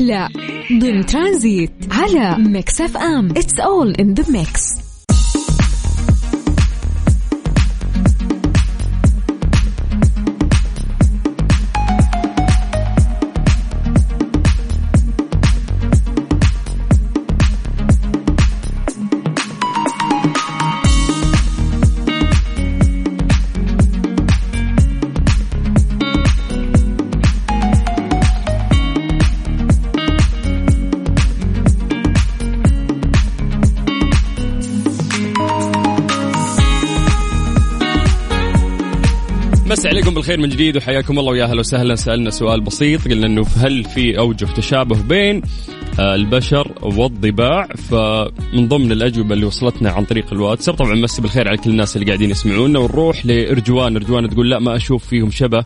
ليه 0.00 0.06
لا 0.06 0.28
ضمن 0.80 1.06
ترانزيت 1.06 1.70
على 1.90 2.36
Mix 2.44 2.80
FM. 2.80 3.30
It's 3.30 3.60
all 3.60 3.92
in 3.94 4.14
the 4.14 4.32
mix 4.32 4.60
مسي 39.80 39.88
عليكم 39.88 40.14
بالخير 40.14 40.40
من 40.40 40.48
جديد 40.48 40.76
وحياكم 40.76 41.18
الله 41.18 41.30
ويا 41.32 41.44
أهلا 41.44 41.60
وسهلا. 41.60 41.94
سألنا 41.94 42.30
سؤال 42.30 42.60
بسيط 42.60 43.08
قلنا 43.08 43.26
إنه 43.26 43.46
هل 43.56 43.84
في 43.84 44.18
أوجه 44.18 44.44
تشابه 44.44 45.02
بين 45.02 45.42
آه، 46.00 46.14
البشر 46.14 46.72
والضباع 46.82 47.66
فمن 47.66 48.68
ضمن 48.68 48.92
الأجوبة 48.92 49.34
اللي 49.34 49.46
وصلتنا 49.46 49.90
عن 49.90 50.04
طريق 50.04 50.32
الواتساب 50.32 50.74
طبعا 50.74 50.94
مسي 50.94 51.22
بالخير 51.22 51.48
على 51.48 51.56
كل 51.56 51.70
الناس 51.70 51.96
اللي 51.96 52.06
قاعدين 52.06 52.30
يسمعونا. 52.30 52.78
ونروح 52.78 53.26
لإرجوان. 53.26 53.96
إرجوان 53.96 54.30
تقول 54.30 54.50
لا 54.50 54.58
ما 54.58 54.76
أشوف 54.76 55.06
فيهم 55.06 55.30
شبه 55.30 55.64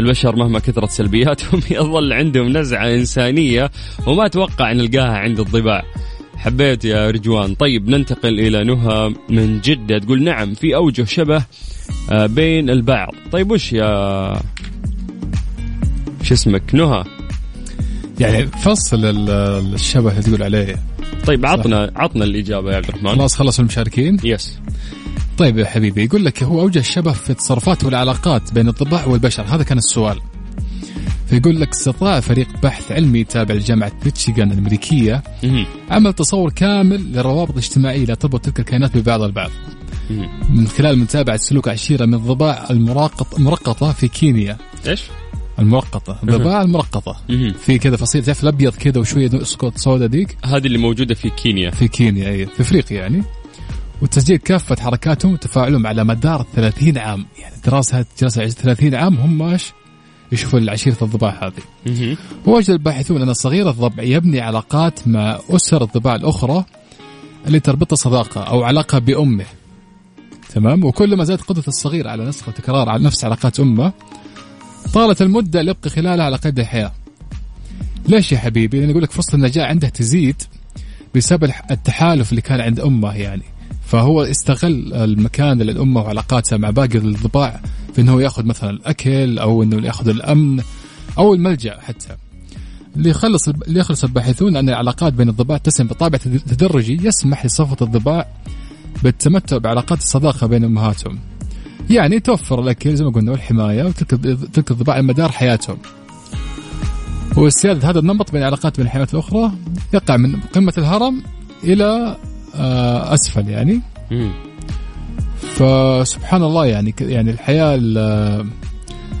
البشر 0.00 0.36
مهما 0.36 0.58
كثرت 0.58 0.90
سلبياتهم. 0.90 1.60
يظل 1.70 2.12
عندهم 2.12 2.56
نزعة 2.56 2.94
إنسانية 2.94 3.70
وما 4.06 4.26
أتوقع 4.26 4.72
نلقاها 4.72 5.18
عند 5.18 5.40
الضباع 5.40 5.82
حبيت 6.36 6.84
يا 6.84 7.10
رجوان 7.10 7.54
طيب 7.54 7.88
ننتقل 7.88 8.40
إلى 8.40 8.64
نهى 8.64 9.14
من 9.28 9.60
جدة. 9.60 9.98
تقول 9.98 10.22
نعم 10.22 10.54
في 10.54 10.76
أوجه 10.76 11.04
شبه 11.04 11.44
بين 12.10 12.70
البعض. 12.70 13.14
طيب 13.32 13.50
وش 13.50 13.72
يا 13.72 14.40
شو 16.22 16.34
اسمك؟ 16.34 16.74
نهى. 16.74 17.04
يعني 18.20 18.46
فصل 18.46 19.04
ال- 19.04 19.30
الشبه 19.74 20.10
اللي 20.10 20.22
تقول 20.22 20.42
عليه. 20.42 20.76
طيب 21.26 21.46
عطنا 21.46 21.92
عطنا 21.96 22.24
الإجابة 22.24 22.70
يا 22.70 22.76
عبد 22.76 22.88
الرحمن. 22.88 23.08
خلاص 23.10 23.34
خلصوا 23.36 23.64
المشاركين؟ 23.64 24.16
يس 24.24 24.58
طيب 25.38 25.58
يا 25.58 25.64
حبيبي 25.64 26.04
يقول 26.04 26.24
لك 26.24 26.42
هو 26.42 26.60
أوجه 26.60 26.78
الشبه 26.78 27.12
في 27.12 27.30
التصرفات 27.30 27.84
والعلاقات 27.84 28.52
بين 28.52 28.68
الضباع 28.68 29.06
والبشر. 29.06 29.42
هذا 29.42 29.62
كان 29.62 29.78
السؤال. 29.78 30.18
فيقول 31.26 31.60
لك 31.60 31.68
استطاع 31.68 32.20
فريق 32.20 32.48
بحث 32.62 32.92
علمي 32.92 33.24
تابع 33.24 33.54
لجامعة 33.54 33.92
ميشيغان 34.04 34.52
الأمريكية. 34.52 35.22
عمل 35.90 36.12
تصور 36.12 36.50
كامل 36.50 37.12
للروابط 37.12 37.50
الاجتماعية 37.50 38.04
لا 38.04 38.14
تربط 38.14 38.44
تلك 38.44 38.60
الكائنات 38.60 38.96
ببعض 38.96 39.22
البعض. 39.22 39.50
من 40.50 40.68
خلال 40.68 40.98
متابعة 40.98 41.36
سلوك 41.36 41.68
عشيرة 41.68 42.06
من 42.06 42.14
الضباع 42.14 42.66
المراقط 42.70 43.34
المرقطة 43.34 43.92
في 43.92 44.08
كينيا. 44.08 44.56
إيش؟ 44.86 45.02
المرقطة. 45.58 46.18
الضباع 46.22 46.62
المرقطة. 46.62 47.16
في 47.58 47.78
كذا 47.78 47.96
فصيل 47.96 48.24
تعرف 48.24 48.42
الأبيض 48.42 48.74
كذا 48.74 49.00
وشوية 49.00 49.30
سكوت 49.42 49.78
سودا 49.78 50.06
ديك. 50.06 50.36
هذه 50.44 50.66
اللي 50.66 50.78
موجودة 50.78 51.14
في 51.14 51.30
كينيا. 51.30 51.70
في 51.70 51.88
كينيا 51.88 52.30
اي 52.30 52.46
في 52.46 52.60
إفريقيا 52.60 53.00
يعني. 53.00 53.22
وتسجيل 54.02 54.36
كافة 54.36 54.76
حركاتهم 54.80 55.32
وتفاعلهم 55.32 55.86
على 55.86 56.04
مدار 56.04 56.46
30 56.54 56.98
عام. 56.98 57.26
يعني 57.38 57.54
دراسة 57.66 58.04
جلسة 58.20 58.46
30 58.46 58.94
عام 58.94 59.14
هم 59.14 59.42
إيش؟ 59.42 59.72
يشوفوا 60.32 60.58
العشيرة 60.58 60.96
الضباع 61.02 61.46
هذه. 61.46 61.62
ووجد 62.46 62.70
الباحثون 62.70 63.22
أن 63.22 63.32
صغير 63.32 63.70
الضبع 63.70 64.02
يبني 64.02 64.40
علاقات 64.40 65.08
مع 65.08 65.38
أسر 65.50 65.82
الضباع 65.82 66.14
الأخرى 66.14 66.64
اللي 67.46 67.60
تربطه 67.60 67.96
صداقة 67.96 68.42
أو 68.42 68.62
علاقة 68.62 68.98
بأمه. 68.98 69.44
تمام؟ 70.54 70.84
وكلما 70.84 71.24
زادت 71.24 71.42
قدرة 71.42 71.64
الصغير 71.68 72.08
على 72.08 72.24
نسخ 72.24 72.48
وتكرار 72.48 72.88
على 72.88 73.04
نفس 73.04 73.24
علاقات 73.24 73.60
أمه 73.60 73.92
طالت 74.92 75.22
المدة 75.22 75.60
اللي 75.60 75.70
يبقى 75.70 75.90
خلالها 75.90 76.24
على 76.24 76.36
قيد 76.36 76.58
الحياة. 76.58 76.92
ليش 78.08 78.32
يا 78.32 78.38
حبيبي؟ 78.38 78.80
لأن 78.80 78.90
يقول 78.90 79.02
لك 79.02 79.10
فرصة 79.10 79.34
النجاة 79.34 79.64
عنده 79.66 79.88
تزيد 79.88 80.42
بسبب 81.16 81.50
التحالف 81.70 82.30
اللي 82.30 82.40
كان 82.42 82.60
عند 82.60 82.80
أمه 82.80 83.16
يعني. 83.16 83.42
فهو 83.86 84.22
استغل 84.22 84.94
المكان 84.94 85.60
اللي 85.60 85.72
الأمة 85.72 86.00
وعلاقاتها 86.00 86.56
مع 86.56 86.70
باقي 86.70 86.98
الضباع 86.98 87.60
في 87.94 88.00
أنه 88.00 88.22
يأخذ 88.22 88.44
مثلا 88.44 88.70
الأكل 88.70 89.38
أو 89.38 89.62
أنه 89.62 89.86
يأخذ 89.86 90.08
الأمن 90.08 90.62
أو 91.18 91.34
الملجأ 91.34 91.80
حتى. 91.80 92.16
اللي 92.96 93.10
يخلص 93.10 93.48
اللي 93.48 93.80
يخلص 93.80 94.04
الباحثون 94.04 94.56
أن 94.56 94.68
العلاقات 94.68 95.12
بين 95.12 95.28
الضباع 95.28 95.56
تسم 95.58 95.86
بطابع 95.86 96.18
تد- 96.18 96.38
تدرجي 96.40 97.06
يسمح 97.06 97.46
لصفوة 97.46 97.76
الضباع 97.82 98.26
بالتمتع 99.02 99.58
بعلاقات 99.58 99.98
الصداقة 99.98 100.46
بين 100.46 100.64
أمهاتهم. 100.64 101.18
يعني 101.90 102.20
توفر 102.20 102.60
الاكل 102.60 102.94
زي 102.96 103.04
ما 103.04 103.10
قلنا 103.10 103.30
والحمايه 103.32 103.84
وتلك 103.84 104.10
تلك 104.52 104.70
الضباع 104.70 104.94
على 104.96 105.04
مدار 105.04 105.32
حياتهم. 105.32 105.76
واستيادة 107.36 107.90
هذا 107.90 107.98
النمط 107.98 108.32
بين 108.32 108.40
العلاقات 108.40 108.76
بين 108.76 108.86
الحيوانات 108.86 109.14
الأخرى 109.14 109.52
يقع 109.94 110.16
من 110.16 110.40
قمة 110.40 110.72
الهرم 110.78 111.22
إلى 111.64 112.16
آه، 112.54 113.14
أسفل 113.14 113.48
يعني 113.48 113.80
مم. 114.10 114.30
فسبحان 115.40 116.42
الله 116.42 116.66
يعني 116.66 116.94
يعني 117.00 117.30
الحياة 117.30 117.74
ال- 117.74 118.46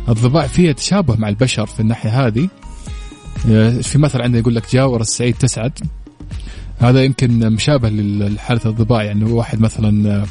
الضباع 0.08 0.46
فيها 0.46 0.72
تشابه 0.72 1.16
مع 1.16 1.28
البشر 1.28 1.66
في 1.66 1.80
الناحية 1.80 2.26
هذه 2.26 2.48
في 3.82 3.98
مثل 3.98 4.22
عندنا 4.22 4.38
يقول 4.40 4.54
لك 4.54 4.72
جاور 4.72 5.00
السعيد 5.00 5.34
تسعد 5.34 5.72
هذا 6.80 7.04
يمكن 7.04 7.52
مشابه 7.52 7.88
لل- 7.88 8.34
لحاله 8.34 8.60
الضباع 8.66 9.02
يعني 9.02 9.24
هو 9.24 9.38
واحد 9.38 9.60
مثلا 9.60 10.24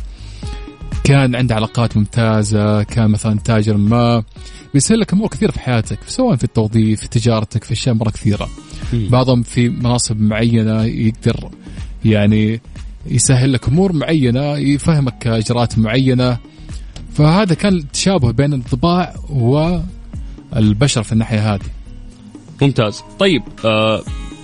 كان 1.04 1.36
عنده 1.36 1.56
علاقات 1.56 1.98
ممتازة 1.98 2.84
كان 2.84 3.12
مثلا 3.12 3.40
تاجر 3.40 3.78
ما 3.78 4.24
بيسهل 4.74 5.00
لك 5.00 5.14
أمور 5.14 5.28
كثيرة 5.28 5.52
في 5.52 5.60
حياتك 5.60 6.00
سواء 6.08 6.36
في 6.36 6.44
التوظيف 6.44 7.00
في 7.02 7.08
تجارتك 7.08 7.64
في 7.64 7.72
أشياء 7.74 7.96
مرة 7.96 8.10
كثيرة. 8.10 8.50
مم. 8.94 9.08
بعضهم 9.10 9.44
في 9.44 9.70
مناصب 9.70 10.22
معينة 10.22 10.84
يقدر 10.84 11.50
يعني 12.06 12.62
يسهل 13.06 13.54
لك 13.54 13.68
أمور 13.68 13.94
معينة 13.94 14.58
يفهمك 14.58 15.28
إجراءات 15.28 15.80
معينة. 15.80 16.38
فهذا 17.14 17.54
كان 17.54 17.92
تشابه 17.92 18.32
بين 18.32 18.54
الضباع 18.54 19.16
والبشر 19.30 21.04
في 21.04 21.12
الناحية 21.12 21.54
هذه. 21.54 21.66
ممتاز. 22.62 23.04
طيب 23.20 23.42
آه 23.66 24.02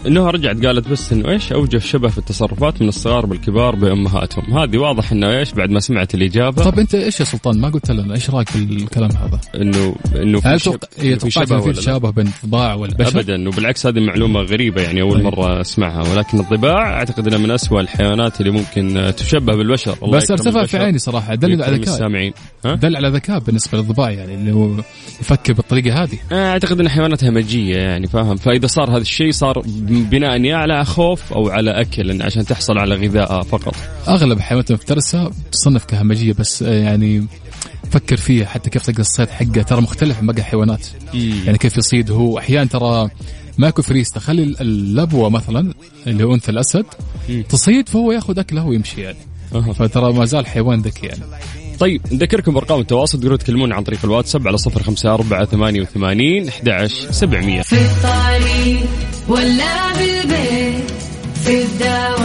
إنها 0.08 0.32
رجعت 0.32 0.66
قالت 0.66 0.88
بس 0.88 1.14
إنه 1.14 1.30
إيش 1.30 1.54
أوجه 1.54 1.78
شبه 1.78 2.08
في 2.08 2.18
التصرفات 2.18 2.82
من 2.82 2.88
الصغار 2.88 3.26
بالكبار 3.26 3.76
بأمهاتهم. 3.76 4.58
هذه 4.58 4.78
واضح 4.78 5.12
إنه 5.12 5.38
إيش 5.40 5.52
بعد 5.54 5.70
ما 5.70 5.80
سمعت 5.80 6.16
الإجابة. 6.16 6.64
طب 6.64 6.80
أنت 6.80 6.96
إيش 6.96 7.20
يا 7.20 7.26
سلطان؟ 7.26 7.62
ما 7.62 7.70
قلت 7.70 7.92
لنا 7.92 8.14
إيش 8.14 8.30
رأيك 8.30 8.50
في 8.50 8.56
الكلام 8.56 9.10
هذا؟ 9.12 9.40
انه 9.56 9.96
إنه 10.16 10.40
في 10.40 10.48
هل 10.48 10.62
شب- 10.62 10.78
في 11.20 11.32
شبه 11.32 11.56
إنه 11.56 11.62
في؟ 11.62 11.74
تشابه 11.74 12.10
بين 12.10 12.28
الضباع 12.44 12.74
والبشر؟ 12.74 13.20
ابدا 13.20 13.48
وبالعكس 13.48 13.86
هذه 13.88 14.00
معلومة 14.00 14.40
غريبة 14.42 14.82
يعني 14.82 15.02
أول 15.02 15.14
طيب. 15.16 15.24
مرة 15.26 15.62
أسمعها. 15.62 16.14
ولكن 16.14 16.40
الضباع 16.40 16.94
أعتقد 16.94 17.28
انها 17.28 17.38
من 17.38 17.52
أسوأ 17.52 17.82
الحيوانات 17.82 18.42
اللي 18.42 18.52
ممكن 18.52 19.14
تشبه 19.18 19.56
بالبشر. 19.56 19.98
الله 20.04 20.18
بس 20.18 20.32
أرتفع 20.32 20.66
في 20.66 20.78
عيني 20.78 20.98
صراحة. 20.98 21.36
دل 21.36 21.64
على 21.64 21.78
ذكاء. 21.78 21.94
السامعين؟ 21.94 22.34
دل 22.66 22.96
على 22.96 23.10
ذكاء 23.10 23.40
بالنسبة 23.40 23.78
للضباع 23.78 24.12
يعني 24.12 24.36
اللي 24.36 24.52
هو 24.52 24.70
يفكر 25.22 25.54
بالطريقة 25.54 26.04
هذه. 26.04 26.18
أعتقد 26.32 26.80
إن 26.80 26.90
حيوانات 26.90 27.24
همجيه 27.24 27.76
يعني 27.78 28.08
فاهم؟ 28.08 28.36
فإذا 28.36 28.68
صار 28.68 28.90
هذا 28.92 29.02
الشيء 29.02 29.32
صار 29.32 29.62
بناء 30.04 30.42
يا 30.42 30.56
على 30.56 30.86
خوف 30.86 31.34
أو 31.34 31.50
على 31.50 31.82
أكل 31.82 32.12
إن 32.12 32.22
عشان 32.22 32.46
تحصل 32.46 32.78
على 32.78 32.96
غذاء 32.96 33.42
فقط. 33.42 33.76
أغلب 34.08 34.38
الحيوانات 34.38 34.70
المفترسة 34.72 35.32
تصنف 35.52 35.86
كهمجية 35.86 36.34
بس 36.34 36.64
آه، 36.64 36.74
يعني 36.74 37.28
فكر 37.92 38.18
فيها 38.18 38.46
حتى 38.46 38.70
كيف 38.70 38.86
تلقى 38.86 39.02
الصيد 39.02 39.30
حقه 39.30 39.62
ترى 39.62 39.82
مختلف 39.82 40.18
عن 40.18 40.28
باقي 40.28 40.40
الحيوانات. 40.40 40.88
يعني 41.46 41.58
كيف 41.58 41.78
يصيد 41.78 42.12
هو. 42.12 42.40
أحيانا 42.40 42.66
ترى 42.70 43.10
ما 43.58 43.68
يكون 43.68 43.84
فريسته 43.84 44.20
خلي 44.20 44.44
اللبوه 44.44 45.30
مثلا 45.30 45.74
اللي 46.08 46.24
هو 46.24 46.34
أنثى 46.34 46.52
الأسد. 46.52 46.86
تصيد 47.50 47.90
فهو 47.90 48.12
ياخذ 48.12 48.40
أكله 48.40 48.66
ويمشي 48.66 49.02
يعني. 49.02 49.18
أها. 49.56 49.74
فترى 49.74 50.14
ما 50.14 50.26
زال 50.26 50.48
حيوان 50.48 50.82
ذكي 50.82 51.08
يعني. 51.08 51.20
طيب 51.80 52.02
نذكركم 52.12 52.54
بأرقام 52.54 52.80
التواصل 52.80 53.18
تقدروا 53.20 53.38
تكلمون 53.38 53.74
عن 53.74 53.84
طريق 53.84 54.00
الواتساب 54.04 54.48
على 54.48 54.58
صفر 54.58 54.84
خمسة 54.84 55.14
أربعة 55.14 55.46
ثمانية 55.46 55.82
وثمانين 55.82 56.48
أحد 56.48 56.86
سبعمية. 57.12 57.62
في 57.62 57.76
الطريق 57.76 58.86
ولا 59.28 59.94
بالبيت 59.94 60.92
في 61.44 61.62
الدوام 61.64 62.25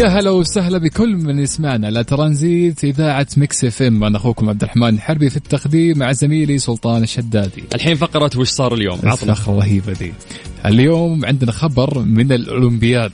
يا 0.00 0.06
هلا 0.06 0.30
وسهلا 0.30 0.78
بكل 0.78 1.16
من 1.16 1.38
يسمعنا. 1.38 1.86
على 1.86 2.04
ترانزيت 2.04 2.84
إذاعة 2.84 3.26
Mix 3.36 3.64
FM. 3.64 4.04
أنا 4.04 4.16
أخوكم 4.16 4.48
عبد 4.48 4.62
الرحمن 4.62 4.88
الحربي 4.88 5.30
في 5.30 5.36
التقديم 5.36 5.98
مع 5.98 6.12
زميلي 6.12 6.58
سلطان 6.58 7.02
الشدادي. 7.02 7.64
الحين 7.74 7.94
فقرة 7.94 8.30
وش 8.38 8.48
صار 8.48 8.74
اليوم؟ 8.74 8.98
عطنا. 9.04 9.36
رهيبة 9.48 9.92
دي. 9.92 10.12
اليوم 10.66 11.24
عندنا 11.24 11.52
خبر 11.52 11.98
من 11.98 12.32
الأولمبياد. 12.32 13.12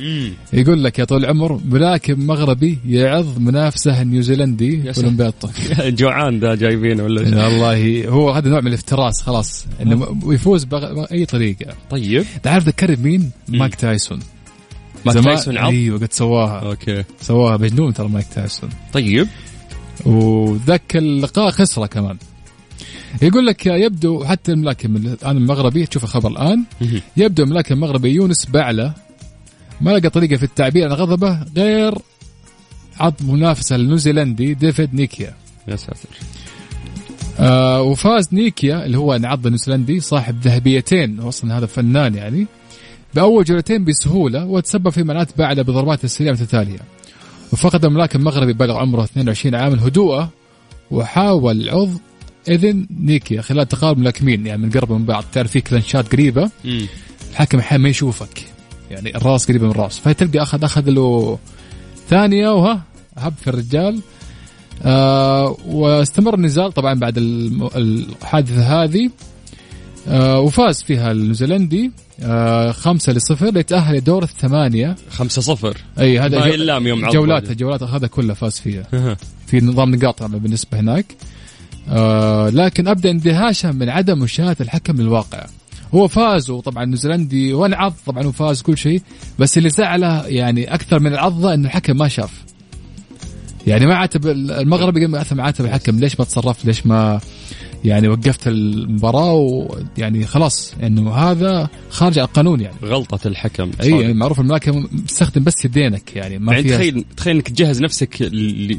مم. 0.00 0.32
يقول 0.52 0.84
لك 0.84 0.98
يا 0.98 1.04
طول 1.04 1.24
العمر 1.24 1.60
ملاكم 1.64 2.26
مغربي 2.26 2.78
يعض 2.86 3.38
منافسه 3.38 4.02
النيوزيلندي 4.02 4.92
في 4.92 5.00
أولمبياد 5.00 5.34
جوعان 5.98 6.40
ده 6.40 6.54
جايبينه 6.54 7.02
ولا 7.04 7.46
والله 7.46 8.08
هو 8.08 8.30
هذا 8.30 8.48
نوع 8.48 8.60
من 8.60 8.66
الافتراس 8.66 9.22
خلاص. 9.22 9.66
إنه 9.82 10.16
يفوز 10.26 10.64
بأي 10.64 11.26
طريقة. 11.26 11.74
طيب. 11.90 12.24
تعرف 12.42 12.66
ذكرني 12.66 12.96
بمين؟ 12.96 13.30
مايك 13.48 13.74
تايسون. 13.74 14.20
مايك 15.14 15.24
تايسون 15.24 15.58
عض 15.58 15.72
أيوه 15.72 15.98
قد 15.98 16.12
سواها. 16.12 16.58
Okay. 16.60 17.04
سواها 17.20 17.56
مجنون 17.56 17.94
ترى 17.94 18.08
مايك 18.08 18.26
تايسون. 18.34 18.70
طيب. 18.92 19.28
وذاك 20.06 20.96
اللقاء 20.96 21.50
خسره 21.50 21.86
كمان. 21.86 22.16
يقول 23.22 23.46
لك 23.46 23.66
يبدو 23.66 24.24
حتى 24.24 24.52
الملاكم 24.52 24.96
الان 24.96 25.36
المغربي 25.36 25.86
تشوف 25.86 26.04
الخبر 26.04 26.30
الآن. 26.30 26.62
يبدو 27.16 27.42
الملاكم 27.42 27.74
المغربي 27.74 28.10
يونس 28.10 28.46
بعلة. 28.46 28.92
ما 29.80 29.90
لقى 29.90 30.10
طريقة 30.10 30.36
في 30.36 30.42
التعبير 30.42 30.84
عن 30.84 30.92
غضبه 30.92 31.38
غير 31.56 31.94
عض 33.00 33.14
منافسه 33.22 33.76
النيوزيلندي 33.76 34.54
ديفيد 34.54 34.94
نيكيا. 34.94 35.34
يا 35.68 35.76
ساتر. 35.76 36.08
آه 37.38 37.82
وفاز 37.82 38.28
نيكيا 38.32 38.86
اللي 38.86 38.98
هو 38.98 39.14
انعض 39.14 39.46
النيوزيلندي 39.46 40.00
صاحب 40.00 40.40
ذهبيتين. 40.40 41.20
أصلا 41.20 41.58
هذا 41.58 41.66
فنان 41.66 42.14
يعني. 42.14 42.46
بأول 43.16 43.44
جولتين 43.44 43.84
بسهولة 43.84 44.44
وتسبب 44.44 44.88
في 44.88 45.02
منات 45.02 45.38
بعده 45.38 45.62
بضربات 45.62 46.04
السريعه 46.04 46.32
متتالية. 46.32 46.78
وفقد 47.52 47.84
الملاكم 47.84 48.18
المغربي 48.18 48.52
بلغ 48.52 48.76
عمره 48.76 49.04
22 49.04 49.54
عام 49.54 49.72
هدوءه 49.72 50.30
وحاول 50.90 51.70
عض 51.70 51.90
إذن 52.48 52.86
نيكيا 53.00 53.42
خلال 53.42 53.68
تقارب 53.68 53.98
ملاكمين 53.98 54.46
يعني 54.46 54.62
من 54.62 54.70
قرب 54.70 54.92
من 54.92 55.04
بعض. 55.04 55.24
تعرف 55.32 55.50
في 55.50 55.60
كلنشات 55.60 56.12
قريبة؟ 56.12 56.50
مم. 56.64 56.86
الحكم 57.30 57.58
أحيانا 57.58 57.82
ما 57.82 57.88
يشوفك. 57.88 58.44
يعني 58.90 59.16
الراس 59.16 59.48
قريبة 59.48 59.64
من 59.64 59.70
الراس. 59.70 59.98
فتلقى 59.98 60.42
اخذ 60.42 60.64
أخذ 60.64 60.90
له 60.90 61.38
ثانية 62.08 62.48
وها 62.48 62.82
هب 63.16 63.34
في 63.40 63.48
الرجال. 63.48 64.00
آه 64.82 65.56
واستمر 65.66 66.34
النزال 66.34 66.72
طبعا 66.72 66.94
بعد 66.94 67.14
الحادثة 67.76 68.84
هذه. 68.84 69.10
آه 70.08 70.40
وفاز 70.40 70.82
فيها 70.82 71.12
النيوزيلندي 71.12 71.90
آه 72.22 72.72
خمسة 72.72 73.12
لصفر. 73.12 73.50
ليتأهل 73.50 73.96
لدور 73.96 74.22
الثمانية. 74.22 74.96
خمسة 75.10 75.42
صفر. 75.42 75.76
أي 76.00 76.18
هذا 76.18 76.38
ما 76.38 76.46
يلام 76.46 76.86
يوم 76.86 77.04
عض 77.04 77.12
جولات 77.12 77.42
وجه. 77.42 77.52
الجولات 77.52 77.82
هذا 77.82 78.06
كله 78.06 78.34
فاز 78.34 78.60
فيها. 78.60 79.16
في 79.46 79.60
نظام 79.60 79.94
نقاط 79.94 80.22
بالنسبة 80.22 80.80
هناك. 80.80 81.06
آه 81.88 82.48
لكن 82.48 82.88
أبدأ 82.88 83.10
اندهاشا 83.10 83.68
من 83.68 83.88
عدم 83.88 84.18
مشاهدة 84.18 84.56
الحكم 84.60 84.96
للواقع 84.96 85.46
هو 85.94 86.08
فاز 86.08 86.50
وطبعا 86.50 86.84
نيوزيلندي 86.84 87.52
وانعض 87.52 87.94
طبعا 88.06 88.26
وفاز 88.26 88.62
كل 88.62 88.78
شيء. 88.78 89.02
بس 89.38 89.58
اللي 89.58 89.70
زعله 89.70 90.26
يعني 90.26 90.74
أكثر 90.74 91.00
من 91.00 91.12
العضة 91.12 91.54
إنه 91.54 91.66
الحكم 91.66 91.96
ما 91.96 92.08
شاف. 92.08 92.30
يعني 93.66 93.86
ما 93.86 93.94
عاتب 93.94 94.26
المغربي 94.26 95.00
قام 95.00 95.14
اثم 95.14 95.40
عاتب 95.40 95.64
الحكم. 95.64 95.98
ليش 95.98 96.18
ما 96.18 96.24
تصرفت؟ 96.24 96.64
ليش 96.64 96.86
ما 96.86 97.20
يعني 97.86 98.08
وقفت 98.08 98.48
المباراة 98.48 99.32
ويعني 99.32 100.26
خلاص 100.26 100.74
إنه 100.82 101.14
هذا 101.14 101.68
خارج 101.90 102.18
عن 102.18 102.24
القانون 102.24 102.60
يعني. 102.60 102.76
غلطة 102.84 103.28
الحكم. 103.28 103.70
إي 103.82 103.90
يعني 103.90 104.14
معروف 104.14 104.40
الملاكم 104.40 104.88
مستخدم 104.92 105.44
بس 105.44 105.64
يدينك 105.64 106.16
يعني 106.16 106.38
ما 106.38 106.52
يعني 106.52 106.68
تخيل 106.68 107.04
تخيل 107.16 107.34
إنك 107.34 107.48
تجهز 107.48 107.82
نفسك 107.82 108.22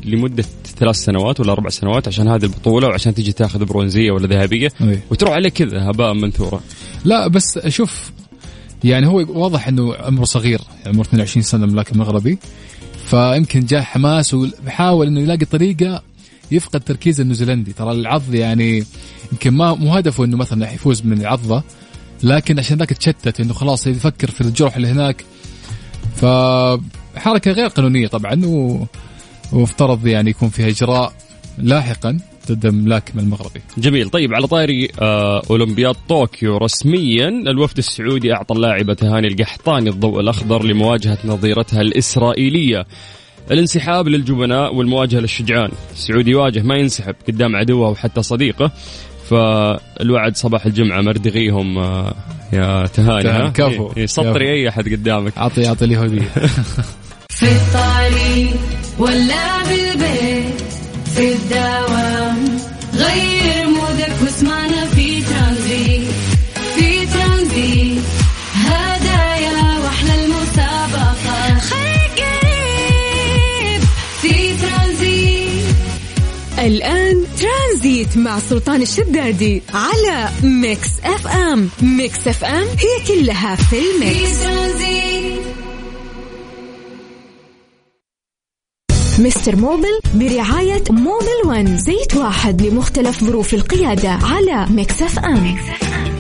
لمدة 0.06 0.46
ثلاث 0.78 0.96
سنوات 0.96 1.40
ولا 1.40 1.52
أربع 1.52 1.70
سنوات 1.70 2.08
عشان 2.08 2.28
هذه 2.28 2.44
البطولة 2.44 2.88
وعشان 2.88 3.14
تجي 3.14 3.32
تاخذ 3.32 3.66
برونزية 3.66 4.12
ولا 4.12 4.28
ذهبية 4.28 4.72
أي. 4.82 5.00
وتروح 5.12 5.34
عليك 5.34 5.54
كذا 5.54 5.90
هباء 5.90 6.14
منثورا 6.14 6.62
لا 7.06 7.28
بس 7.28 7.60
شوف 7.68 8.12
يعني 8.84 9.08
هو 9.08 9.26
واضح 9.30 9.68
إنه 9.68 9.96
عمره 9.96 10.24
صغير 10.24 10.62
يعني 10.78 10.94
عمره 10.94 11.02
22 11.02 11.44
سنة 11.44 11.66
ملاكم 11.66 12.00
مغربي 12.00 12.38
فيمكن 13.06 13.66
جاء 13.66 13.82
حماس 13.82 14.34
وحاول 14.34 15.08
إنه 15.08 15.20
يلاقي 15.20 15.46
طريقة 15.46 16.02
يفقد 16.52 16.82
تركيز 16.82 17.22
النيوزيلندي. 17.22 17.74
ترى 17.74 17.92
العض 17.92 18.34
يعني 18.34 18.84
يمكن 19.32 19.54
ما 19.54 19.74
مو 19.74 19.94
هدفه 19.94 20.26
إنه 20.26 20.38
مثلا 20.38 20.74
يفوز 20.74 21.06
من 21.06 21.22
العضة 21.22 21.64
لكن 22.24 22.60
عشان 22.60 22.78
ذاك 22.78 22.90
تشتت 22.90 23.40
إنه 23.40 23.54
خلاص 23.54 23.88
يفكر 23.88 24.32
في 24.32 24.42
الجرح 24.42 24.76
اللي 24.76 24.88
هناك. 24.88 25.26
فحركة 26.16 27.52
غير 27.52 27.68
قانونية 27.68 28.08
طبعا 28.08 28.46
و... 28.46 28.86
وافترض 29.54 30.08
يعني 30.08 30.30
يكون 30.30 30.50
فيها 30.50 30.68
إجراء 30.68 31.14
لاحقا 31.58 32.20
ضد 32.52 32.66
الملاكم 32.66 33.20
المغربي. 33.20 33.62
جميل. 33.78 34.10
طيب 34.10 34.34
على 34.34 34.48
طاري 34.48 34.90
آه 35.02 35.42
أولمبياد 35.50 35.96
طوكيو 36.10 36.58
رسميا 36.58 37.28
الوفد 37.28 37.78
السعودي 37.78 38.34
أعطى 38.34 38.56
اللاعبه 38.56 38.94
تهاني 38.94 39.28
القحطاني 39.28 39.90
الضوء 39.90 40.20
الأخضر 40.20 40.64
لمواجهة 40.64 41.18
نظيرتها 41.26 41.82
الإسرائيلية. 41.82 42.86
الانسحاب 43.52 44.08
للجبناء 44.08 44.76
والمواجهة 44.76 45.20
للشجعان 45.20 45.72
السعودي 45.94 46.32
يواجه 46.32 46.62
ما 46.62 46.76
ينسحب 46.76 47.16
قدام 47.28 47.56
عدوه 47.56 47.90
وحتى 47.90 48.22
صديقه 48.22 48.72
فالوعد 49.30 50.36
صباح 50.36 50.66
الجمعة 50.66 51.02
مردغيهم 51.02 51.78
آه 51.78 52.14
يا 52.54 52.86
تهاني 52.86 53.24
تهاني، 53.24 53.48
ها؟ 53.48 53.50
كفو. 53.50 53.92
إيه، 53.98 54.06
سطري 54.06 54.46
كفو. 54.46 54.54
أي 54.54 54.70
أحد 54.70 54.90
قدامك 54.90 55.38
اعطي 55.38 55.68
أعطي 55.68 55.86
اليهوديه 55.86 56.22
في 57.30 57.46
الطريق 57.46 58.50
ولا 59.00 59.64
بالبيت 59.64 60.62
في 61.16 61.34
الدوام 61.34 61.87
الآن 76.68 77.26
ترانزيت 77.40 78.18
مع 78.18 78.40
سلطان 78.40 78.82
الشدادي 78.82 79.62
على 79.74 80.30
ميكس 80.44 80.88
أف 81.04 81.28
أم. 81.28 81.70
ميكس 81.82 82.28
أف 82.28 82.44
أم 82.44 82.68
هي 82.68 83.08
كلها 83.08 83.56
في 83.56 83.76
الميكس. 83.80 84.38
Mister 89.20 89.56
Mobil 89.56 90.00
برعاية 90.14 90.84
Mobil 90.90 91.42
One. 91.46 91.78
زيت 91.78 92.16
واحد 92.16 92.62
لمختلف 92.62 93.24
ظروف 93.24 93.54
القيادة 93.54 94.10
على 94.10 94.66
Mix 94.70 95.02
FM. 95.02 95.56
بس 95.56 96.17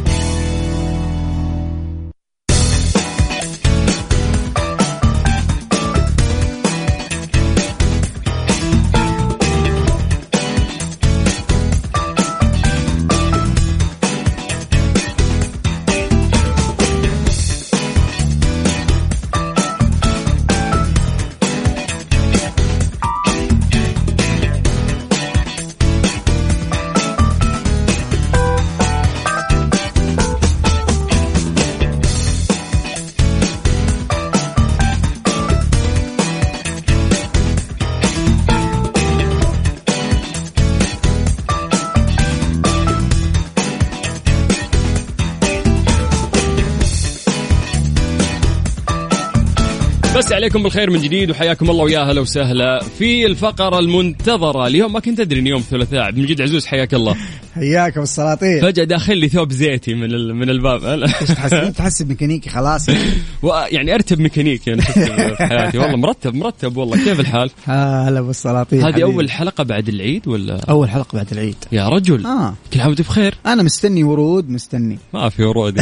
عليكم 50.48 50.64
بالخير 50.64 50.90
من 50.90 51.02
جديد 51.02 51.32
وحياكم 51.32 51.70
الله 51.70 51.84
ويا 51.84 52.00
هلا 52.00 52.22
وسهلا 52.22 52.80
في 52.98 53.26
الفقرة 53.26 53.80
المنتظرة. 53.80 54.68
اليوم 54.68 54.94
ما 54.94 55.00
كنت 55.00 55.20
أدري 55.20 55.40
إن 55.40 55.48
يوم 55.48 55.60
الثلاثاء 55.60 56.00
عبد 56.00 56.18
المجيد 56.18 56.42
عزوز 56.42 56.66
حياك 56.66 56.94
الله. 56.94 57.16
حياك 57.58 57.98
السلاطين. 57.98 58.62
فجأة 58.62 58.84
داخل 58.84 59.18
لي 59.18 59.30
ثوب 59.30 59.52
زيتي 59.52 59.94
من 59.94 60.10
من 60.36 60.50
الباب. 60.50 61.06
تحس 61.36 61.76
تحس 61.78 62.02
ميكانيكي 62.02 62.50
خلاص؟ 62.50 62.90
يعني 63.76 63.94
أرتب 63.96 64.20
ميكانيكي 64.20 64.74
أنا 64.74 64.82
شفت 64.82 65.00
في 65.00 65.36
حياتي. 65.50 65.78
والله 65.78 65.98
مرتب 65.98 66.36
مرتب 66.36 66.78
والله. 66.78 66.98
كيف 67.04 67.20
الحال؟ 67.20 67.50
آه، 67.70 68.10
هلا 68.10 68.22
بالسلاطين 68.22 68.80
هذه 68.80 68.92
حبيبي. 68.92 69.04
أول 69.04 69.32
حلقة 69.32 69.64
بعد 69.64 69.88
العيد 69.90 70.28
ولا؟ 70.28 70.60
أول 70.70 70.90
حلقة 70.90 71.16
بعد 71.16 71.28
العيد. 71.32 71.56
يا 71.72 71.90
رجل. 71.90 72.26
آه. 72.26 72.54
كل 72.74 72.80
عام 72.80 72.88
وأنت 72.90 73.02
بخير. 73.02 73.36
أنا 73.46 73.64
مستني 73.64 74.04
ورود 74.04 74.50
مستني. 74.50 75.00
ما 75.14 75.30
في 75.30 75.44
ورود. 75.44 75.80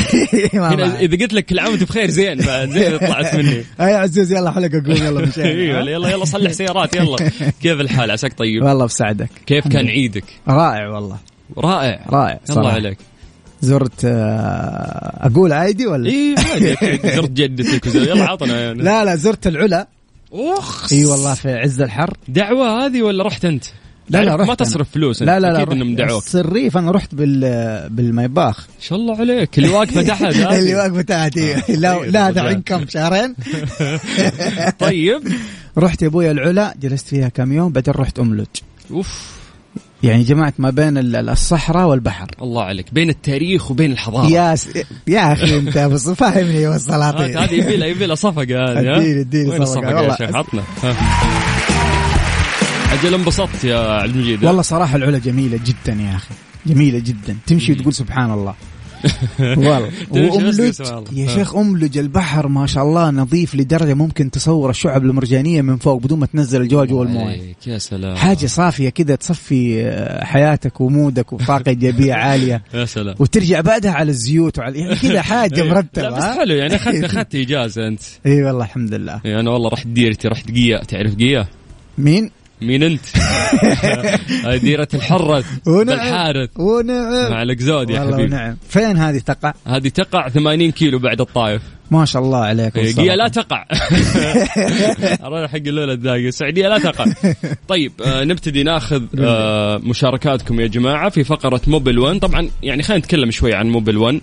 هنا. 0.54 1.00
إذا 1.00 1.18
قلت 1.18 1.34
لك 1.34 1.46
كل 1.46 1.60
عام 1.60 1.72
وأنت 1.72 1.84
بخير 1.84 2.10
زين 2.10 2.38
بعد. 2.38 2.70
زين 2.70 2.98
طلعت 2.98 3.36
مني. 3.36 3.64
آه 3.80 3.88
يا 3.88 3.98
عزوز 3.98 4.32
يلا 4.34 4.52
حلقة 4.52 4.84
قوم 4.86 4.96
يلا 4.96 5.22
مشينا. 5.26 5.50
يلا 5.50 6.10
يلا 6.10 6.26
صلح 6.26 6.52
سيارات 6.52 6.96
يلا. 6.96 7.18
كيف 7.62 7.80
الحال؟ 7.82 8.12
عساك 8.12 8.34
طيب؟ 8.38 8.64
والله 8.64 8.86
بساعدك. 8.86 9.30
كيف 9.46 9.68
كان 9.68 9.88
عيدك؟ 9.88 10.24
رائع 10.48 10.88
والله. 10.90 11.18
رائع 11.58 12.06
رائع 12.10 12.40
الله 12.50 12.56
صراحة. 12.56 12.72
عليك 12.76 12.98
زرت 13.62 14.06
آه، 14.06 15.28
أقول 15.28 15.54
عادي 15.54 15.88
ولا 15.88 16.10
اي. 16.10 16.36
زرت 17.16 17.32
جدتك 17.32 17.96
يلا 17.96 18.24
عطنا 18.32 18.62
يعني 18.62 18.84
لا 18.84 19.06
لا 19.06 19.16
زرت 19.16 19.48
العلا 19.48 19.88
اخ 20.34 20.94
إي 20.94 21.06
والله 21.06 21.34
في 21.34 21.54
عز 21.54 21.82
الحر 21.82 22.18
دعوة 22.28 22.86
هذه 22.86 23.02
ولا 23.02 23.24
رحت 23.24 23.46
أنت؟ 23.46 23.64
لا 24.10 24.24
لا 24.24 24.36
رحت 24.36 24.48
ما. 24.50 24.56
تصرف 24.56 24.90
فلوس. 24.92 25.22
لا 25.24 25.40
لا 25.40 25.48
لا 25.54 25.62
أكيد 25.64 25.72
إنهم 25.72 25.90
رحت 25.90 25.98
دعوك 26.08 26.24
الصريف 26.24 26.78
أنا 26.78 26.92
رحت 26.92 27.16
بال 27.16 27.40
بالميباخ 27.90 28.60
إن 28.60 28.82
شاء 28.82 29.00
الله 29.00 29.18
عليك 29.20 29.58
اللي 29.58 29.70
واقفة 29.70 30.02
تحت. 30.04 30.22
اللي 30.54 30.76
واقفة 30.76 31.02
تحتي 31.02 31.54
لا 31.82 31.98
طيب، 31.98 32.12
لا. 32.12 32.32
دحين 32.32 32.62
كم 32.62 32.88
شهرين 32.88 33.36
طيب 34.80 35.22
رحت 35.78 36.02
يا 36.02 36.08
أبوي 36.08 36.32
العلا 36.32 36.74
جلست 36.82 37.08
فيها 37.08 37.30
كم 37.30 37.54
يوم 37.54 37.72
بعدين 37.72 37.94
رحت 37.94 38.20
أملج 38.20 38.46
أوف 38.92 39.35
يعني 40.04 40.24
جمعت 40.24 40.54
ما 40.60 40.70
بين 40.70 40.98
ال- 40.98 41.30
الصحراء 41.30 41.88
والبحر 41.88 42.28
الله 42.42 42.64
عليك 42.64 42.94
بين 42.94 43.10
التاريخ 43.10 43.72
وبين 43.72 43.92
الحضارة 43.92 44.28
يا 44.28 44.56
س... 44.56 44.70
يا 45.08 45.34
أخي 45.34 45.58
أنت 45.60 45.78
بس 45.78 46.10
فاهمني 46.10 46.68
والسلاطين 46.68 47.38
هذه 47.38 47.54
يبي 47.54 47.78
لها 47.78 47.88
يبي 47.88 48.06
لها 48.06 48.16
صفقة 48.16 48.42
هذه؟ 48.72 48.80
اديني- 48.98 49.20
اديني. 49.22 49.58
الصفقة 49.58 50.02
يا. 50.02 50.16
شيخ 50.16 50.36
عطنا. 50.36 50.64
أجل 52.94 53.14
انبسطت 53.14 53.64
يا 53.64 53.78
عبد 53.78 54.16
المجيد؟ 54.16 54.44
والله 54.46 54.62
صراحة 54.62 54.96
العلا 54.96 55.18
جميلة 55.18 55.60
جدا 55.66 56.02
يا 56.02 56.16
أخي 56.16 56.34
جميلة 56.66 57.00
جدا 57.00 57.38
تمشي 57.48 57.72
وتقول 57.72 57.94
سبحان 57.94 58.32
الله 58.32 58.54
والله. 59.40 59.90
واملج. 60.12 60.80
يا 61.14 61.26
ها. 61.26 61.28
شيخ 61.36 61.56
أملج 61.56 61.98
البحر 61.98 62.48
ما 62.48 62.66
شاء 62.68 62.84
الله 62.84 63.10
نظيف 63.12 63.56
لدرجة 63.56 63.94
ممكن 63.94 64.32
تصور 64.32 64.70
الشعب 64.70 65.04
المرجانية 65.04 65.62
من 65.62 65.78
فوق 65.78 66.02
بدون 66.02 66.20
ما 66.20 66.26
تنزل 66.26 66.62
الجو 66.62 66.86
جوا 66.86 67.04
المويه 67.06 67.56
يا 67.68 67.78
سلام. 67.78 68.16
حاجة 68.16 68.46
صافية 68.46 68.90
كذا 68.90 69.16
تصفي 69.16 69.82
آه، 69.86 70.24
حياتك 70.26 70.82
ومودك 70.82 71.34
وطاقة 71.34 71.70
ايجابيه 71.70 72.14
عالية. 72.24 72.64
يا 72.74 72.86
سلام. 72.86 73.16
وترجع 73.20 73.62
بعدها 73.62 73.92
على 73.92 74.10
الزيوت 74.12 74.60
وعلى 74.60 74.80
يعني 74.80 74.96
كذا 74.96 75.22
حاجة 75.22 75.62
لا 75.64 75.74
مرتبة. 75.74 76.10
بس؟ 76.10 76.24
حلو 76.24 76.56
يعني 76.56 76.76
اخذت 76.76 77.04
أخذت 77.04 77.36
إجازة 77.36 77.88
أنت. 77.88 78.02
إي 78.26 78.44
والله 78.44 78.66
الحمد 78.66 78.94
لله. 78.94 79.22
أنا 79.26 79.52
والله 79.52 79.70
رحت 79.70 79.88
ديرتي 79.88 80.28
رحت 80.28 80.52
قيا 80.52 80.84
تعرف 80.84 81.16
قيا 81.16 81.48
مين؟ 81.98 82.32
مين 82.62 82.84
انت؟ 82.84 83.02
هاي 84.46 84.60
ديرة 84.60 84.88
الحرة. 84.94 85.44
ونعم. 85.68 85.86
بالحارث 85.86 86.50
ونعم. 86.60 87.32
مع 87.32 87.42
الاقزود 87.42 87.90
يا 87.90 88.00
حبيبي. 88.00 88.24
ونعم. 88.24 88.58
فين 88.70 88.98
هذه 88.98 89.18
تقع؟ 89.18 89.54
هذه 89.68 89.88
تقع 89.88 90.30
80 90.30 90.72
كيلو 90.72 91.00
بعد 91.00 91.22
الطايف 91.22 91.62
ما 91.92 92.06
شاء 92.06 92.22
الله 92.22 92.38
عليك. 92.38 92.80
قيا 92.80 93.16
لا 93.16 93.28
تقع. 93.28 93.66
أروح 95.26 95.52
حق 95.52 95.56
الليلة 95.56 95.94
الداقه 95.94 96.28
السعودية 96.28 96.68
لا 96.68 96.78
تقع. 96.78 97.06
طيب 97.68 97.92
آه 98.06 98.24
نبتدي 98.24 98.64
ناخذ 98.64 99.04
آه 99.20 99.78
مشاركاتكم 99.78 100.60
يا 100.60 100.68
جماعة 100.68 101.10
في 101.10 101.24
فقرة 101.24 101.62
موبل 101.68 102.00
1 102.00 102.20
طبعا 102.20 102.50
يعني 102.64 102.84
خلينا 102.84 103.00
نتكلم 103.00 103.32
شوي 103.32 103.54
عن 103.54 103.68
موبل 103.70 103.98
1 103.98 104.22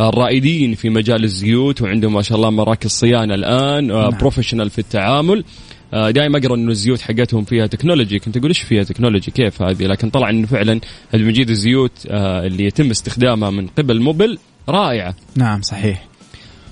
الرائدين 0.00 0.74
في 0.74 0.90
مجال 0.90 1.24
الزيوت 1.24 1.82
وعندهم 1.82 2.12
ما 2.12 2.22
شاء 2.22 2.38
الله 2.38 2.50
مراكز 2.50 2.90
صيانة 2.90 3.34
الآن 3.34 3.90
آه 3.90 4.10
نعم. 4.10 4.18
بروفيشنال 4.18 4.70
في 4.70 4.78
التعامل. 4.78 5.44
دائما 5.92 6.38
أقرأ 6.38 6.54
إنه 6.54 6.70
الزيوت 6.70 7.00
حقتهم 7.00 7.44
فيها 7.44 7.66
technology 7.66 8.18
كنت 8.18 8.36
أقول 8.36 8.48
إيش 8.48 8.60
فيها 8.60 8.82
technology 8.82 9.30
كيف 9.30 9.62
هذه؟ 9.62 9.86
لكن 9.86 10.10
طلع 10.10 10.30
إنه 10.30 10.46
فعلا 10.46 10.80
المجيد 11.14 11.50
الزيوت 11.50 12.06
آه، 12.10 12.46
اللي 12.46 12.64
يتم 12.64 12.90
استخدامها 12.90 13.50
من 13.50 13.66
قبل 13.66 14.00
Mobil 14.00 14.38
رائعة. 14.68 15.14
نعم 15.36 15.62
صحيح. 15.62 16.04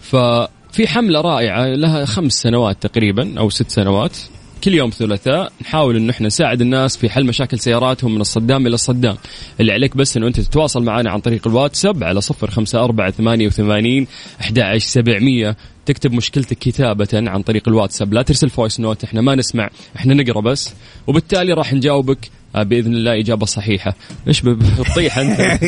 ففي 0.01 0.87
حملة 0.87 1.21
رائعة 1.21 1.67
لها 1.67 2.05
خمس 2.05 2.33
سنوات 2.33 2.87
تقريبا 2.87 3.39
أو 3.39 3.51
ست 3.51 3.71
سنوات. 3.71 4.17
كل 4.65 4.75
يوم 4.75 4.91
ثلاثاء 4.91 5.53
نحاول 5.63 5.97
انه 5.97 6.11
إحنا 6.11 6.27
نساعد 6.27 6.61
الناس 6.61 6.97
في 6.97 7.11
حل 7.11 7.27
مشاكل 7.27 7.59
سياراتهم 7.59 8.15
من 8.15 8.21
الصدام 8.21 8.67
إلى 8.67 8.75
الصدام. 8.75 9.17
اللي 9.61 9.73
عليك 9.73 9.97
بس 9.97 10.17
إنه 10.17 10.27
أنت 10.27 10.41
تتواصل 10.41 10.83
معنا 10.83 11.11
عن 11.11 11.21
طريق 11.21 11.49
الواتساب 11.49 12.05
على 12.05 12.21
صفر 12.21 12.51
خمسة 12.51 12.85
أربعة 12.85 13.11
ثمانية 13.11 13.47
وثمانين 13.47 14.07
أحد 14.41 14.79
سبعمية. 14.79 15.57
تكتب 15.87 16.13
مشكلتك 16.13 16.59
كتابة 16.59 17.09
عن 17.13 17.43
طريق 17.43 17.69
الواتساب. 17.69 18.15
لا 18.15 18.23
ترسل 18.23 18.51
voice 18.51 18.81
note 18.81 19.05
إحنا 19.05 19.21
ما 19.21 19.35
نسمع 19.35 19.71
إحنا 19.97 20.15
نقرأ 20.15 20.41
بس. 20.41 20.75
وبالتالي 21.07 21.53
راح 21.53 21.73
نجاوبك 21.73 22.31
بإذن 22.55 22.95
الله 22.95 23.21
إجابة 23.21 23.47
صحيحة. 23.47 23.95
إيش 24.29 24.41
بتطيح 24.41 25.19
أنت. 25.19 25.41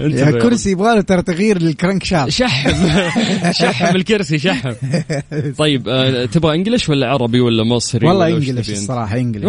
أنت 0.00 0.14
يا 0.14 0.30
ب- 0.30 0.38
كرسي 0.38 0.70
يبغى 0.70 0.94
له 0.94 1.00
ترى 1.00 1.22
تغيير 1.22 1.62
لل 1.62 2.04
crankshaft. 2.04 2.28
شحم. 2.28 2.70
شحم 3.60 3.96
الكرسي 3.96 4.38
شحم. 4.38 4.72
طيب 5.58 5.88
آه، 5.88 6.24
تبغى 6.24 6.54
English 6.56 6.88
ولا 6.88 7.06
عربي 7.08 7.40
ولا 7.40 7.64
مصري 7.64 8.06
والله 8.06 8.28
English؟ 8.28 8.70
الصراحة 8.70 9.16
English 9.16 9.44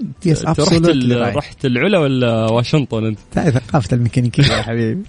قاعد 0.00 0.12
يس 0.26 0.44
رحت. 0.44 1.36
رحت 1.36 1.64
العلا 1.64 1.98
ولا 1.98 2.50
واشنطن؟ 2.50 3.04
انت 3.04 3.18
هذه 3.34 3.50
ثقافة 3.50 3.96
الميكانيكية 3.96 4.42
يا 4.42 4.62
حبيبي. 4.68 5.02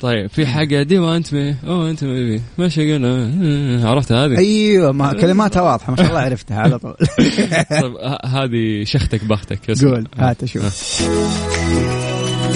طيب 0.00 0.26
في 0.30 0.46
حاجة 0.46 0.82
دي 0.82 0.98
وانت 0.98 1.34
مي 1.34 1.56
أو 1.66 1.86
أنت 1.86 2.04
مي 2.04 2.40
ماشي 2.58 2.94
قلنا. 2.94 3.32
آه، 3.42 3.86
عرفت 3.88 4.12
هذه؟ 4.12 4.38
أيوه 4.38 4.92
ما 4.92 5.12
كلماتها 5.12 5.62
واضحة 5.62 5.90
ما 5.90 5.96
شاء 5.96 6.06
الله 6.08 6.20
عرفتها 6.20 6.58
على 6.58 6.78
طول. 6.78 6.94
طيب 7.80 7.96
هذه 8.24 8.84
شختك 8.84 9.24
بختك. 9.24 9.70
قول 9.84 10.06
هات 10.18 10.42
أشوف. 10.42 11.02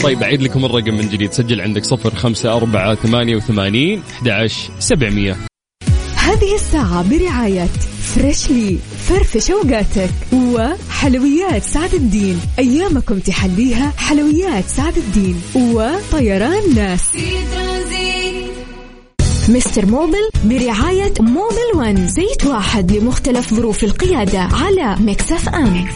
طيب 0.02 0.22
أعيد 0.22 0.42
لكم 0.42 0.64
الرقم 0.64 0.94
من 0.94 1.08
جديد. 1.08 1.32
سجل 1.32 1.60
عندك 1.60 1.84
صفر 1.84 2.14
خمسة 2.14 2.56
أربعة 2.56 2.94
ثمانية 2.94 3.36
وثمانين 3.36 4.02
أحد 4.16 4.28
عشر 4.28 4.70
سبعمية. 4.78 5.51
هذه 6.22 6.54
الساعة 6.54 7.02
برعاية 7.02 7.68
فريشلي 8.14 8.78
فرفش 9.08 9.50
اوقاتك 9.50 10.10
وحلويات 10.32 11.62
سعد 11.62 11.94
الدين. 11.94 12.40
أيامكم 12.58 13.18
تحليها 13.18 13.92
حلويات 13.96 14.64
سعد 14.68 14.96
الدين. 14.96 15.42
وطيران 15.54 16.74
ناس. 16.74 17.00
Mister 19.48 19.86
Mobil 19.86 20.30
برعاية 20.44 21.12
Mobil 21.20 21.70
One 21.74 22.08
زيت 22.08 22.44
واحد 22.46 22.92
لمختلف 22.92 23.54
ظروف 23.54 23.84
القيادة 23.84 24.40
على 24.40 24.96
Mix 25.00 25.48
FM. 25.48 25.86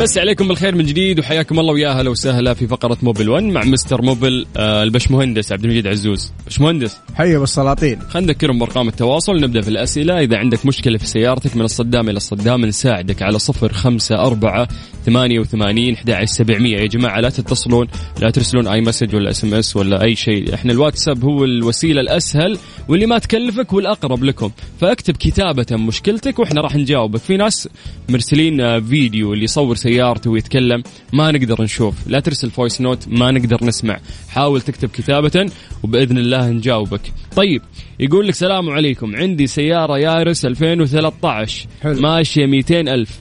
بس 0.00 0.18
عليكم 0.18 0.48
بالخير 0.48 0.74
من 0.74 0.84
جديد 0.84 1.18
وحياكم 1.18 1.60
الله 1.60 1.72
ويا 1.72 1.88
هلا 1.88 2.10
وسهلا 2.10 2.54
في 2.54 2.66
فقرة 2.66 2.98
Mobil 3.02 3.28
1 3.28 3.44
مع 3.44 3.64
Mister 3.64 4.02
Mobil 4.02 4.46
آه، 4.56 4.82
البشمهندس 4.82 5.52
عبد 5.52 5.64
المجيد 5.64 5.86
عزوز. 5.86 6.32
بشمهندس. 6.46 6.96
حي 7.14 7.36
بالسلاطين. 7.36 8.00
خلينا 8.00 8.26
نذكرهم 8.26 8.58
بأرقام 8.58 8.88
التواصل 8.88 9.40
نبدأ 9.40 9.60
في 9.60 9.68
الأسئلة. 9.68 10.20
إذا 10.20 10.36
عندك 10.36 10.66
مشكلة 10.66 10.98
في 10.98 11.06
سيارتك 11.06 11.56
من 11.56 11.62
الصدام 11.62 12.08
إلى 12.08 12.16
الصدام 12.16 12.64
نساعدك 12.64 13.22
على 13.22 13.38
صفر 13.38 13.72
خمسة 13.72 14.16
أربعة 14.16 14.68
ثمانية 15.06 15.40
وثمانين 15.40 15.94
أحد 15.94 16.10
عشر 16.10 16.26
سبعمية. 16.26 16.76
يا 16.76 16.86
جماعة 16.86 17.20
لا 17.20 17.30
تتصلون 17.30 17.86
لا 18.22 18.30
ترسلون 18.30 18.66
أي 18.66 18.80
message 18.80 19.14
ولا 19.14 19.30
SMS 19.30 19.76
ولا 19.76 20.02
أي 20.04 20.16
شيء. 20.16 20.54
إحنا 20.54 20.72
الواتساب 20.72 21.24
هو 21.24 21.44
الوسيلة 21.44 22.00
الأسهل 22.00 22.58
واللي 22.88 23.06
ما 23.06 23.18
تكلفك 23.18 23.72
والأقرب 23.72 24.24
لكم. 24.24 24.50
فاكتب 24.80 25.16
كتابة 25.16 25.66
مشكلتك 25.72 26.38
وإحنا 26.38 26.60
راح 26.60 26.76
نجاوبك. 26.76 27.20
في 27.20 27.36
ناس 27.36 27.68
مرسلين 28.08 28.60
آه، 28.60 28.78
فيديو 28.80 29.32
اللي 29.32 29.44
يصور 29.44 29.74
سيارته 29.88 30.30
ويتكلم 30.30 30.82
ما 31.12 31.30
نقدر 31.30 31.62
نشوف. 31.62 31.94
لا 32.06 32.20
ترسل 32.20 32.50
voice 32.50 32.80
note 32.80 33.08
ما 33.08 33.30
نقدر 33.30 33.64
نسمع. 33.64 33.98
حاول 34.28 34.60
تكتب 34.60 34.88
كتابة 34.88 35.50
وبإذن 35.82 36.18
الله 36.18 36.50
نجاوبك. 36.50 37.00
طيب 37.36 37.62
يقول 38.00 38.28
لك 38.28 38.34
سلام 38.34 38.70
عليكم. 38.70 39.16
عندي 39.16 39.46
سيارة 39.46 39.98
يارس 39.98 40.44
2013 40.44 41.66
حلو. 41.82 42.00
ماشية 42.00 42.46
200 42.46 42.88
ألف. 42.88 43.20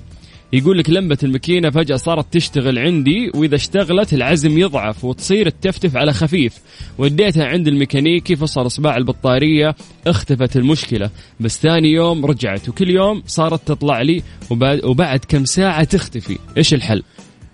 يقول 0.54 0.78
لك 0.78 0.90
لمبة 0.90 1.18
الماكينة 1.24 1.70
فجأة 1.70 1.96
صارت 1.96 2.34
تشتغل 2.34 2.80
عندي 2.80 3.32
وإذا 3.36 3.56
اشتغلت 3.56 4.14
العزم 4.14 4.58
يضعف 4.58 5.06
وتصير 5.06 5.50
تفتف 5.50 5.98
على 5.98 6.14
خفيف. 6.14 6.54
وديتها 6.98 7.46
عند 7.46 7.68
الميكانيكي 7.68 8.36
فصل 8.36 8.66
إصبع 8.66 8.98
البطارية 8.98 9.76
اختفت 10.08 10.58
المشكلة. 10.58 11.10
بس 11.40 11.60
ثاني 11.60 11.92
يوم 11.92 12.26
رجعت 12.26 12.70
وكل 12.70 12.90
يوم 12.90 13.24
صارت 13.28 13.68
تطلع 13.68 14.02
لي 14.02 14.24
وبعد, 14.50 14.86
وبعد 14.86 15.20
كم 15.28 15.46
ساعة 15.46 15.84
تختفي. 15.84 16.38
إيش 16.58 16.74
الحل؟ 16.74 17.04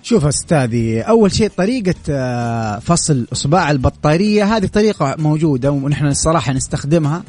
شوف 0.04 0.26
أستاذي 0.26 1.02
أول 1.02 1.32
شيء 1.32 1.50
طريقة 1.50 1.96
آه، 2.10 2.80
فصل 2.80 3.28
اصبع 3.34 3.72
البطارية 3.72 4.58
هذه 4.58 4.66
طريقة 4.66 5.16
موجودة 5.20 5.72
ونحن 5.72 6.06
الصراحه 6.06 6.54
نستخدمها. 6.54 7.24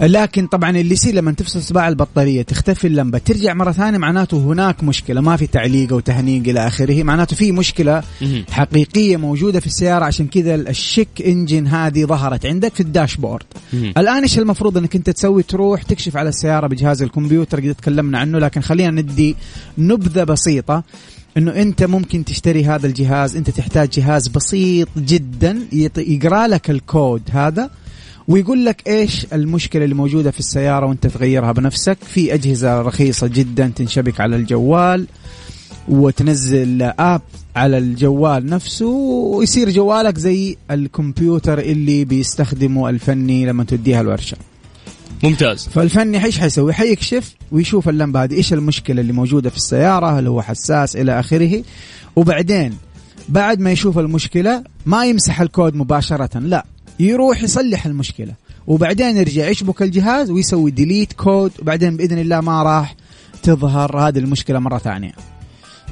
لكن 0.00 0.46
طبعا 0.46 0.70
اللي 0.70 0.92
يصير 0.92 1.14
لما 1.14 1.32
تفصل 1.32 1.58
اصبع 1.58 1.88
البطارية 1.88 2.42
تختفي 2.42 2.86
اللمبة 2.86 3.18
ترجع 3.18 3.54
مرة 3.54 3.72
ثانية 3.72 3.98
معناته 3.98 4.36
هناك 4.38 4.84
مشكلة 4.84 5.20
ما 5.20 5.36
في 5.36 5.46
تعليق 5.46 5.92
أو 5.92 6.00
تهنيق 6.00 6.48
إلى 6.48 6.66
آخره 6.66 7.02
معناته 7.02 7.36
في 7.36 7.52
مشكلة. 7.52 8.02
حقيقية 8.50 9.16
موجودة 9.16 9.60
في 9.60 9.66
السيارة 9.66 10.04
عشان 10.04 10.26
كذا 10.26 10.54
الشيك 10.54 11.08
إنجن 11.26 11.66
هذه 11.66 12.04
ظهرت 12.04 12.46
عندك 12.46 12.74
في 12.74 12.80
الداشبورد. 12.80 13.44
الآن 13.98 14.22
إيش 14.22 14.38
المفروض 14.38 14.78
إنك 14.78 14.96
أنت 14.96 15.10
تسوي 15.10 15.42
تروح 15.42 15.82
تكشف 15.82 16.16
على 16.16 16.28
السيارة 16.28 16.66
بجهاز 16.66 17.02
الكمبيوتر 17.02 17.60
قد 17.60 17.74
تكلمنا 17.74 18.18
عنه 18.18 18.38
لكن 18.38 18.60
خلينا 18.60 19.02
ندي 19.02 19.36
نبذة 19.78 20.24
بسيطة 20.24 20.84
إنه 21.36 21.50
أنت 21.50 21.82
ممكن 21.82 22.24
تشتري 22.24 22.64
هذا 22.64 22.86
الجهاز 22.86 23.36
أنت 23.36 23.50
تحتاج 23.50 23.88
جهاز 23.88 24.28
بسيط 24.28 24.88
جدا 24.96 25.58
يقرأ 25.96 26.46
لك 26.46 26.70
الكود 26.70 27.22
هذا 27.30 27.70
ويقول 28.28 28.64
لك 28.64 28.88
إيش 28.88 29.26
المشكلة 29.32 29.84
اللي 29.84 29.94
موجودة 29.94 30.30
في 30.30 30.38
السيارة 30.38 30.86
وأنت 30.86 31.06
تغيرها 31.06 31.52
بنفسك؟ 31.52 31.98
في 32.04 32.34
أجهزة 32.34 32.82
رخيصة 32.82 33.26
جدا 33.26 33.72
تنشبك 33.76 34.20
على 34.20 34.36
الجوال 34.36 35.06
وتنزل 35.88 36.82
آب 36.82 37.22
على 37.56 37.78
الجوال 37.78 38.46
نفسه 38.46 38.86
ويصير 38.86 39.70
جوالك 39.70 40.18
زي 40.18 40.56
الكمبيوتر 40.70 41.58
اللي 41.58 42.04
بيستخدمه 42.04 42.88
الفني 42.88 43.46
لما 43.46 43.64
توديها 43.64 44.00
الورشة. 44.00 44.36
ممتاز. 45.24 45.68
فالفني 45.68 46.24
إيش 46.24 46.38
حيسوي؟ 46.38 46.72
حيكشف 46.72 47.34
ويشوف 47.52 47.88
اللمبه 47.88 48.24
هذه 48.24 48.34
إيش 48.34 48.52
المشكلة 48.52 49.00
اللي 49.00 49.12
موجودة 49.12 49.50
في 49.50 49.56
السيارة 49.56 50.18
هل 50.18 50.26
هو 50.26 50.42
حساس 50.42 50.96
إلى 50.96 51.20
آخره. 51.20 51.62
وبعدين 52.16 52.74
بعد 53.28 53.60
ما 53.60 53.72
يشوف 53.72 53.98
المشكلة 53.98 54.64
ما 54.86 55.06
يمسح 55.06 55.40
الكود 55.40 55.74
مباشرة 55.74 56.38
لا. 56.38 56.64
يروح 57.00 57.42
يصلح 57.42 57.86
المشكلة. 57.86 58.34
وبعدين 58.66 59.16
يرجع 59.16 59.48
يشبك 59.48 59.82
الجهاز 59.82 60.30
ويسوي 60.30 60.70
delete 60.70 61.12
code 61.12 61.52
وبعدين 61.58 61.96
بإذن 61.96 62.18
الله 62.18 62.40
ما 62.40 62.62
راح 62.62 62.94
تظهر 63.42 64.08
هذه 64.08 64.18
المشكلة 64.18 64.58
مرة 64.58 64.78
ثانية. 64.78 65.12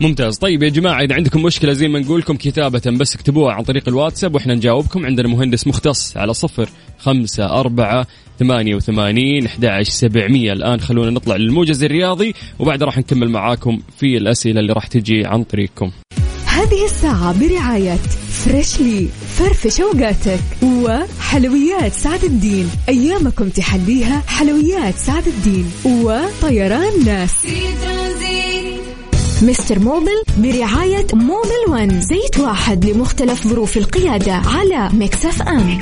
ممتاز. 0.01 0.39
طيب 0.39 0.63
يا 0.63 0.69
جماعة 0.69 1.01
إذا 1.01 1.15
عندكم 1.15 1.43
مشكلة 1.43 1.73
زي 1.73 1.89
ما 1.89 1.99
نقول 1.99 2.21
لكم 2.21 2.37
كتابة 2.37 2.83
بس 2.99 3.15
اكتبوها 3.15 3.55
عن 3.55 3.63
طريق 3.63 3.89
الواتساب 3.89 4.35
وإحنا 4.35 4.55
نجاوبكم. 4.55 5.07
عندنا 5.07 5.29
مهندس 5.29 5.67
مختص 5.67 6.17
على 6.17 6.35
صفر 6.35 6.69
خمسة 6.99 7.61
أربعة 7.61 8.07
ثمانية 8.39 8.75
وثمانين 8.75 9.47
أحد 9.47 9.83
سبعمية. 9.83 10.53
الآن 10.53 10.81
خلونا 10.81 11.11
نطلع 11.11 11.37
للموجز 11.37 11.85
الرياضي 11.85 12.35
وبعد 12.59 12.83
راح 12.83 12.99
نكمل 12.99 13.31
معاكم 13.31 13.81
في 13.99 14.17
الأسئلة 14.17 14.61
اللي 14.61 14.73
راح 14.73 14.87
تجي 14.87 15.27
عن 15.27 15.45
طريقكم. 15.45 15.91
هذه 16.67 16.85
الساعة 16.85 17.39
برعاية 17.41 17.99
Freshly 18.45 19.09
فرفش 19.39 19.81
أوقاتك 19.81 20.41
وحلويات 20.63 21.93
سعد 21.93 22.25
الدين. 22.25 22.71
أيامكم 22.89 23.49
تحليها 23.49 24.23
حلويات 24.27 24.95
سعد 24.99 25.27
الدين 25.27 25.73
وطيران 25.85 27.05
ناس. 27.05 27.31
Mister 29.43 29.79
Mobil 29.79 30.23
برعاية 30.39 31.07
Mobil 31.13 31.65
One. 31.69 32.01
زيت 32.01 32.39
واحد 32.39 32.85
لمختلف 32.85 33.47
ظروف 33.49 33.77
القيادة 33.77 34.33
على 34.35 34.91
Mix 34.93 35.43
FM. 35.43 35.79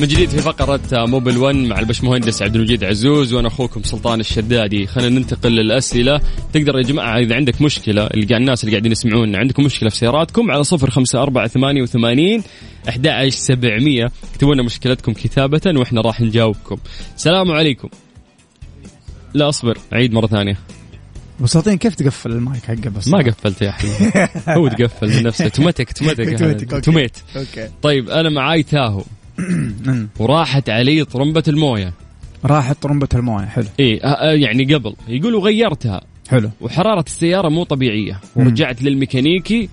من 0.00 0.06
جديد 0.06 0.28
في 0.28 0.38
فقرة 0.38 0.80
Mobil 0.92 1.38
1 1.38 1.56
مع 1.56 1.78
البشمهندس 1.78 2.42
عبد 2.42 2.56
المجيد 2.56 2.84
عزوز 2.84 3.32
وأنا 3.32 3.48
أخوكم 3.48 3.82
سلطان 3.82 4.20
الشدادي. 4.20 4.86
خلينا 4.86 5.18
ننتقل 5.18 5.52
للأسئلة. 5.52 6.20
تقدر 6.52 6.78
يا 6.78 6.82
جماعة 6.82 7.18
إذا 7.18 7.34
عندك 7.34 7.62
مشكلة 7.62 8.06
اللي 8.06 8.36
الناس 8.36 8.64
اللي 8.64 8.72
قاعدين 8.72 8.92
يسمعونا 8.92 9.38
عندكم 9.38 9.64
مشكلة 9.64 9.90
في 9.90 9.96
سياراتكم 9.96 10.50
على 10.50 10.64
صفر 10.64 10.90
خمسة 10.90 11.22
أربعة 11.22 11.46
ثمانية 11.48 11.82
وثمانين 11.82 12.42
أحد 12.88 13.28
سبعمية. 13.28 14.04
اكتبوا 14.32 14.54
لنا 14.54 14.62
مشكلتكم 14.62 15.12
كتابة 15.12 15.60
وإحنا 15.66 16.00
راح 16.00 16.20
نجاوبكم. 16.20 16.76
السلام 17.16 17.50
عليكم. 17.50 17.88
لا 19.34 19.48
أصبر. 19.48 19.78
عيد 19.92 20.12
مرة 20.12 20.26
ثانية. 20.26 20.56
وساطين 21.40 21.78
كيف 21.78 21.94
تقفل 21.94 22.32
المايك 22.32 22.64
حقه 22.64 22.90
بس؟ 22.90 23.08
ما 23.08 23.18
قفلت 23.18 23.62
يا 23.62 23.68
أخي. 23.68 23.88
هو 24.58 24.68
تقفل 24.68 25.16
من 25.16 25.22
نفسه. 25.22 25.48
automatic، 25.48 25.88
okay. 26.02 26.80
automatic. 26.80 27.16
okay. 27.36 27.68
طيب 27.82 28.10
أنا 28.10 28.30
معاي 28.30 28.62
تاهو. 28.62 29.02
وراحت 30.20 30.70
علي 30.70 31.04
طرمبة 31.04 31.42
الموية. 31.48 31.92
راحت 32.44 32.82
طرمبة 32.82 33.08
الموية 33.14 33.44
حلو. 33.44 33.64
آه، 33.80 34.32
يعني 34.32 34.74
قبل. 34.74 34.94
يقولوا 35.08 35.40
غيرتها 35.40 36.00
حلو. 36.28 36.50
وحرارة 36.60 37.04
السيارة 37.06 37.48
مو 37.48 37.64
طبيعية. 37.64 38.20
ورجعت 38.36 38.82
للميكانيكي. 38.82 39.68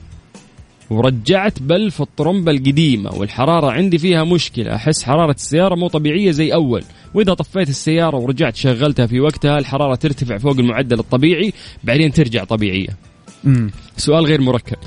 ورجعت 0.89 1.61
بلف 1.61 2.01
الطرمبة 2.01 2.51
القديمة. 2.51 3.11
والحرارة 3.13 3.71
عندي 3.71 3.97
فيها 3.97 4.23
مشكلة. 4.23 4.75
أحس 4.75 5.03
حرارة 5.03 5.31
السيارة 5.31 5.75
مو 5.75 5.87
طبيعية 5.87 6.31
زي 6.31 6.53
أول. 6.53 6.83
وإذا 7.13 7.33
طفيت 7.33 7.69
السيارة 7.69 8.17
ورجعت 8.17 8.55
شغلتها 8.55 9.07
في 9.07 9.19
وقتها 9.19 9.59
الحرارة 9.59 9.95
ترتفع 9.95 10.37
فوق 10.37 10.59
المعدل 10.59 10.99
الطبيعي. 10.99 11.53
بعدين 11.83 12.11
ترجع 12.11 12.43
طبيعية. 12.43 12.97
مم. 13.43 13.71
سؤال 13.97 14.25
غير 14.25 14.41
مركب. 14.41 14.77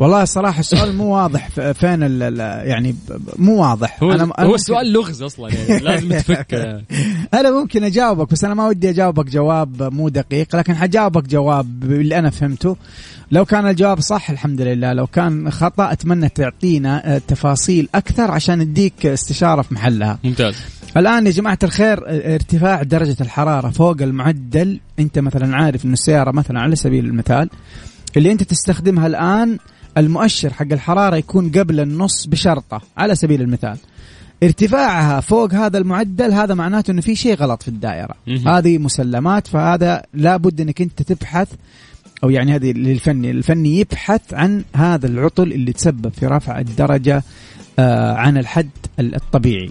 والله 0.00 0.22
الصراحة 0.22 0.60
السؤال 0.60 0.96
مو 0.96 1.14
واضح. 1.16 1.48
فين 1.72 2.02
ال 2.02 2.38
يعني 2.68 2.94
مو 3.38 3.62
واضح. 3.62 4.02
هو, 4.02 4.12
أنا 4.12 4.22
هو 4.22 4.26
ممكن- 4.26 4.54
السؤال 4.54 4.92
لغز 4.92 5.22
أصلا 5.22 5.48
يعني 5.54 5.78
لازم 5.84 6.08
تفك 6.08 6.54
أنا 7.34 7.50
ممكن 7.50 7.84
أجاوبك 7.84 8.30
بس 8.32 8.44
أنا 8.44 8.54
ما 8.54 8.66
ودي 8.68 8.90
أجاوبك 8.90 9.26
جواب 9.30 9.82
مو 9.94 10.08
دقيق 10.08 10.56
لكن 10.56 10.74
حجاوبك 10.76 11.28
جواب 11.28 11.84
اللي 11.84 12.18
أنا 12.18 12.30
فهمته. 12.30 12.76
لو 13.32 13.44
كان 13.44 13.66
الجواب 13.68 14.00
صح 14.00 14.30
الحمد 14.30 14.60
لله. 14.60 14.92
لو 14.92 15.06
كان 15.06 15.50
خطأ 15.50 15.92
أتمنى 15.92 16.28
تعطينا 16.28 17.20
تفاصيل 17.28 17.88
أكثر 17.94 18.30
عشان 18.30 18.58
نديك 18.58 19.06
استشارة 19.06 19.62
في 19.62 19.74
محلها. 19.74 20.18
ممتاز. 20.24 20.54
الآن 20.96 21.26
يا 21.26 21.30
جماعة 21.30 21.58
الخير 21.62 22.00
ارتفاع 22.34 22.82
درجة 22.82 23.16
الحرارة 23.20 23.70
فوق 23.70 23.96
المعدل. 24.02 24.80
أنت 24.98 25.18
مثلا 25.18 25.56
عارف 25.56 25.84
أن 25.84 25.92
السيارة 25.92 26.30
مثلا 26.30 26.60
على 26.60 26.76
سبيل 26.76 27.04
المثال 27.04 27.50
اللي 28.16 28.32
أنت 28.32 28.42
تستخدمها 28.42 29.06
الآن 29.06 29.58
المؤشر 29.98 30.52
حق 30.52 30.72
الحرارة 30.72 31.16
يكون 31.16 31.50
قبل 31.50 31.80
النص 31.80 32.26
بشرطة 32.26 32.80
على 32.96 33.14
سبيل 33.14 33.42
المثال. 33.42 33.76
ارتفاعها 34.42 35.20
فوق 35.20 35.54
هذا 35.54 35.78
المعدل 35.78 36.32
هذا 36.32 36.54
معناته 36.54 36.90
إنه 36.90 37.00
في 37.00 37.14
شيء 37.16 37.34
غلط 37.34 37.62
في 37.62 37.68
الدائرة. 37.68 38.14
هذه 38.46 38.78
مسلمات 38.78 39.46
فهذا 39.46 40.02
لابد 40.14 40.60
إنك 40.60 40.80
أنت 40.82 41.02
تبحث 41.02 41.48
أو 42.24 42.30
يعني 42.30 42.54
هذه 42.54 42.72
للفني 42.72 43.30
الفني 43.30 43.80
يبحث 43.80 44.34
عن 44.34 44.64
هذا 44.76 45.06
العطل 45.06 45.42
اللي 45.52 45.72
تسبب 45.72 46.12
في 46.12 46.26
رفع 46.26 46.58
الدرجة 46.58 47.22
آه 47.78 48.12
عن 48.14 48.38
الحد 48.38 48.70
الطبيعي. 49.00 49.70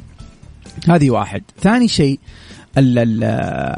هذه 0.88 1.10
واحد. 1.10 1.42
ثاني 1.62 1.88
شيء 1.88 2.20
ال- 2.78 3.00
ال- 3.00 3.24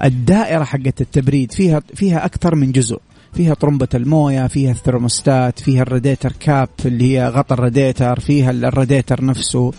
الدائرة 0.05 0.63
حقت 0.63 1.01
التبريد 1.01 1.51
فيها 1.51 1.81
فيها 1.95 2.25
أكثر 2.25 2.55
من 2.55 2.71
جزء. 2.71 2.99
فيها 3.33 3.53
طرمبة 3.53 3.87
الموية 3.93 4.47
فيها 4.47 4.71
الثرموستات 4.71 5.59
فيها 5.59 5.81
الراديتر 5.81 6.33
كاب 6.39 6.69
اللي 6.85 7.17
هي 7.17 7.27
غطى 7.29 7.53
الراديتر 7.53 8.19
فيها 8.19 8.51
ال- 8.51 8.65
الراديتر 8.65 9.25
نفسه 9.25 9.71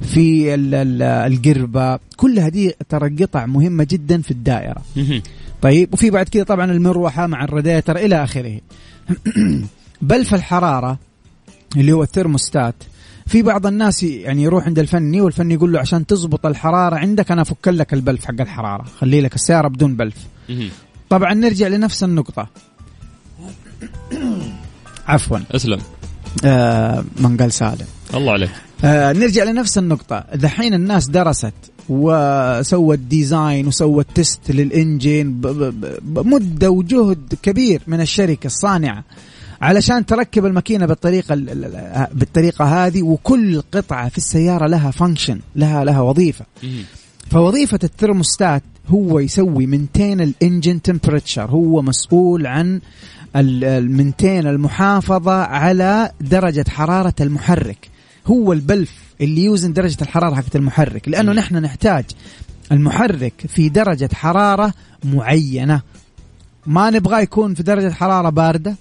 في 0.00 0.54
ال- 0.54 0.74
ال- 0.74 1.02
القربة. 1.02 1.98
كل 2.16 2.38
هذه 2.38 2.72
ترى 2.88 3.08
قطع 3.24 3.46
مهمة 3.46 3.86
جدا 3.90 4.22
في 4.22 4.30
الدائرة. 4.30 4.82
طيب 5.62 5.94
وفي 5.94 6.10
بعد 6.10 6.28
كذا 6.28 6.42
طبعا 6.44 6.72
المروحة 6.72 7.26
مع 7.26 7.44
الراديتر 7.44 7.96
إلى 7.96 8.24
آخره. 8.24 8.60
بلف 10.02 10.34
الحرارة 10.34 10.98
اللي 11.76 11.92
هو 11.92 12.02
الثرموستات 12.02 12.74
في 13.26 13.42
بعض 13.42 13.66
الناس 13.66 14.02
يعني 14.02 14.42
يروح 14.42 14.66
عند 14.66 14.78
الفني 14.78 15.20
والفني 15.20 15.54
يقول 15.54 15.72
له 15.72 15.80
عشان 15.80 16.06
تزبط 16.06 16.46
الحرارة 16.46 16.96
عندك 16.96 17.30
أنا 17.32 17.42
أفك 17.42 17.68
لك 17.68 17.94
البلف 17.94 18.24
حق 18.24 18.40
الحرارة 18.40 18.84
خلي 18.98 19.20
لك 19.20 19.34
السيارة 19.34 19.68
بدون 19.68 19.96
بلف. 19.96 20.16
طبعا 21.10 21.34
نرجع 21.34 21.66
لنفس 21.68 22.04
النقطة. 22.04 22.48
عفوا. 25.08 25.38
أسلم. 25.52 25.78
آه 26.44 27.04
من 27.20 27.36
قال 27.36 27.52
سالم. 27.52 27.86
الله 28.14 28.32
عليك. 28.32 28.50
آه 28.84 29.12
نرجع 29.12 29.44
لنفس 29.44 29.78
النقطة. 29.78 30.24
دحين 30.34 30.74
الناس 30.74 31.08
درست 31.08 31.52
وسوت 31.88 32.98
design 32.98 33.66
وسوت 33.66 34.06
test 34.14 34.40
ب- 34.52 35.98
بمدة 36.02 36.70
وجهد 36.70 37.34
كبير 37.42 37.82
من 37.86 38.00
الشركة 38.00 38.46
الصانعة 38.46 39.04
علشان 39.60 40.06
تركب 40.06 40.46
الماكينة 40.46 40.86
بالطريقة 40.86 41.32
ال- 41.34 41.50
ال- 41.50 41.64
ال- 41.64 42.06
بالطريقة 42.14 42.64
هذه 42.86 43.02
وكل 43.02 43.62
قطعة 43.72 44.08
في 44.08 44.18
السيارة 44.18 44.66
لها 44.66 44.90
function 44.90 45.40
لها 45.56 45.84
لها 45.84 46.00
وظيفة. 46.00 46.44
فوظيفة 47.30 47.78
الثرموستات 47.84 48.62
هو 48.88 49.18
يسوي 49.18 49.66
منتين 49.66 50.20
الانجن 50.20 50.82
تمبرتشر 50.82 51.50
هو 51.50 51.82
مسؤول 51.82 52.46
عن 52.46 52.80
المنتين 53.36 54.46
المحافظة 54.46 55.32
على 55.32 56.10
درجة 56.20 56.64
حرارة 56.68 57.14
المحرك. 57.20 57.88
هو 58.26 58.52
البلف 58.52 58.92
اللي 59.20 59.44
يوزن 59.44 59.72
درجة 59.72 59.96
الحرارة 60.02 60.34
حقت 60.34 60.56
المحرك 60.56 61.08
لأنه. 61.08 61.32
نحن 61.32 61.56
نحتاج 61.56 62.04
المحرك 62.72 63.32
في 63.48 63.68
درجة 63.68 64.08
حرارة 64.14 64.72
معينة. 65.04 65.80
ما 66.66 66.90
نبغاه 66.90 67.20
يكون 67.20 67.54
في 67.54 67.62
درجة 67.62 67.92
حرارة 67.92 68.28
باردة 68.28 68.76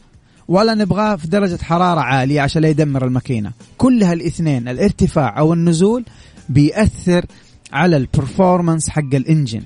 ولا 0.47 0.73
نبغاه 0.73 1.15
في 1.15 1.27
درجة 1.27 1.63
حرارة 1.63 1.99
عالية 1.99 2.41
عشان 2.41 2.61
لا 2.61 2.67
يدمر 2.67 3.05
الماكينة. 3.05 3.51
كل 3.77 4.03
هالاثنين 4.03 4.67
الارتفاع 4.67 5.39
أو 5.39 5.53
النزول 5.53 6.05
بيأثر 6.49 7.25
على 7.73 7.97
ال 7.97 8.05
performance 8.05 8.89
حق 8.89 9.15
ال 9.15 9.21
engine. 9.21 9.61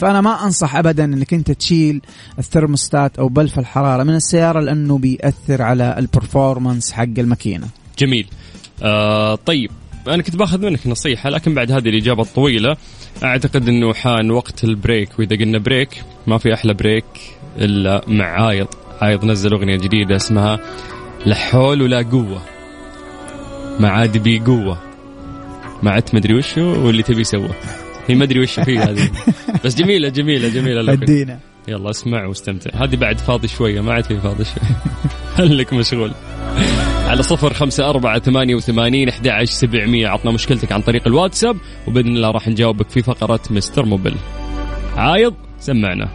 فأنا 0.00 0.20
ما 0.20 0.44
أنصح 0.44 0.76
ابدا 0.76 1.04
إنك 1.04 1.34
أنت 1.34 1.50
تشيل 1.50 2.00
الثرموستات 2.38 3.18
أو 3.18 3.28
بلف 3.28 3.58
الحرارة 3.58 4.02
من 4.02 4.14
السيارة 4.14 4.60
لأنه 4.60 4.98
بيأثر 4.98 5.62
على 5.62 5.94
ال 5.98 6.06
performance 6.06 6.92
حق 6.92 7.18
الماكينة. 7.18 7.68
جميل. 7.98 8.26
آه 8.82 9.34
طيب 9.34 9.70
أنا 10.08 10.22
كنت 10.22 10.36
باخذ 10.36 10.66
منك 10.66 10.86
نصيحة 10.86 11.30
لكن 11.30 11.54
بعد 11.54 11.72
هذه 11.72 11.88
الإجابة 11.88 12.22
الطويلة 12.22 12.76
أعتقد 13.24 13.68
إنه 13.68 13.94
حان 13.94 14.30
وقت 14.30 14.64
ال 14.64 14.72
break. 14.72 15.18
وإذا 15.18 15.36
قلنا 15.36 15.58
break 15.58 16.02
ما 16.26 16.38
في 16.38 16.54
أحلى 16.54 16.74
break 16.74 17.04
إلا 17.58 18.04
مع 18.08 18.46
عايض. 18.46 18.68
عايض 19.02 19.24
نزل 19.24 19.52
أغنية 19.52 19.76
جديدة 19.76 20.16
اسمها 20.16 20.58
لا 21.26 21.34
حول 21.34 21.82
ولا 21.82 22.02
قوة. 22.02 22.42
ما 23.80 23.88
عاد 23.88 24.18
بي 24.18 24.38
قوه 24.38 24.78
ما 25.82 25.90
عدت 25.90 26.14
مدري 26.14 26.34
وشو 26.34 26.86
واللي 26.86 27.02
تبي 27.02 27.24
سوى 27.24 27.50
هي 28.10 28.14
ما 28.14 28.24
أدري 28.24 28.40
وش 28.40 28.60
فيه 28.60 28.82
هذه. 28.82 29.10
بس 29.64 29.74
جميلة 29.74 30.08
جميلة 30.08 30.48
جميلة. 30.48 30.92
أدينا. 30.92 31.38
يلا 31.68 31.90
اسمع 31.90 32.26
واستمتع. 32.26 32.84
هذه 32.84 32.96
بعد 32.96 33.18
فاضي 33.18 33.48
شوية 33.48 33.80
ما 33.80 33.92
عاد 33.92 34.04
في 34.04 34.20
فاضي 34.20 34.44
شوية. 34.44 34.76
هلك 35.46 35.72
مشغول. 35.72 36.12
على 37.06 37.22
صفر 37.22 37.54
خمسة 37.54 37.90
أربعة 37.90 38.18
ثمانية 38.20 38.54
وثمانين 38.54 39.08
أحد 39.08 39.28
عشر 39.28 39.52
سبعمية. 39.52 40.08
عطنا 40.08 40.30
مشكلتك 40.30 40.72
عن 40.72 40.80
طريق 40.80 41.02
الواتساب 41.06 41.56
وبإذن 41.88 42.16
الله 42.16 42.30
راح 42.30 42.48
نجاوبك 42.48 42.90
في 42.90 43.02
فقرة 43.02 43.40
مستر 43.50 43.84
موبل. 43.84 44.14
عايض 44.96 45.34
سمعنا. 45.60 46.08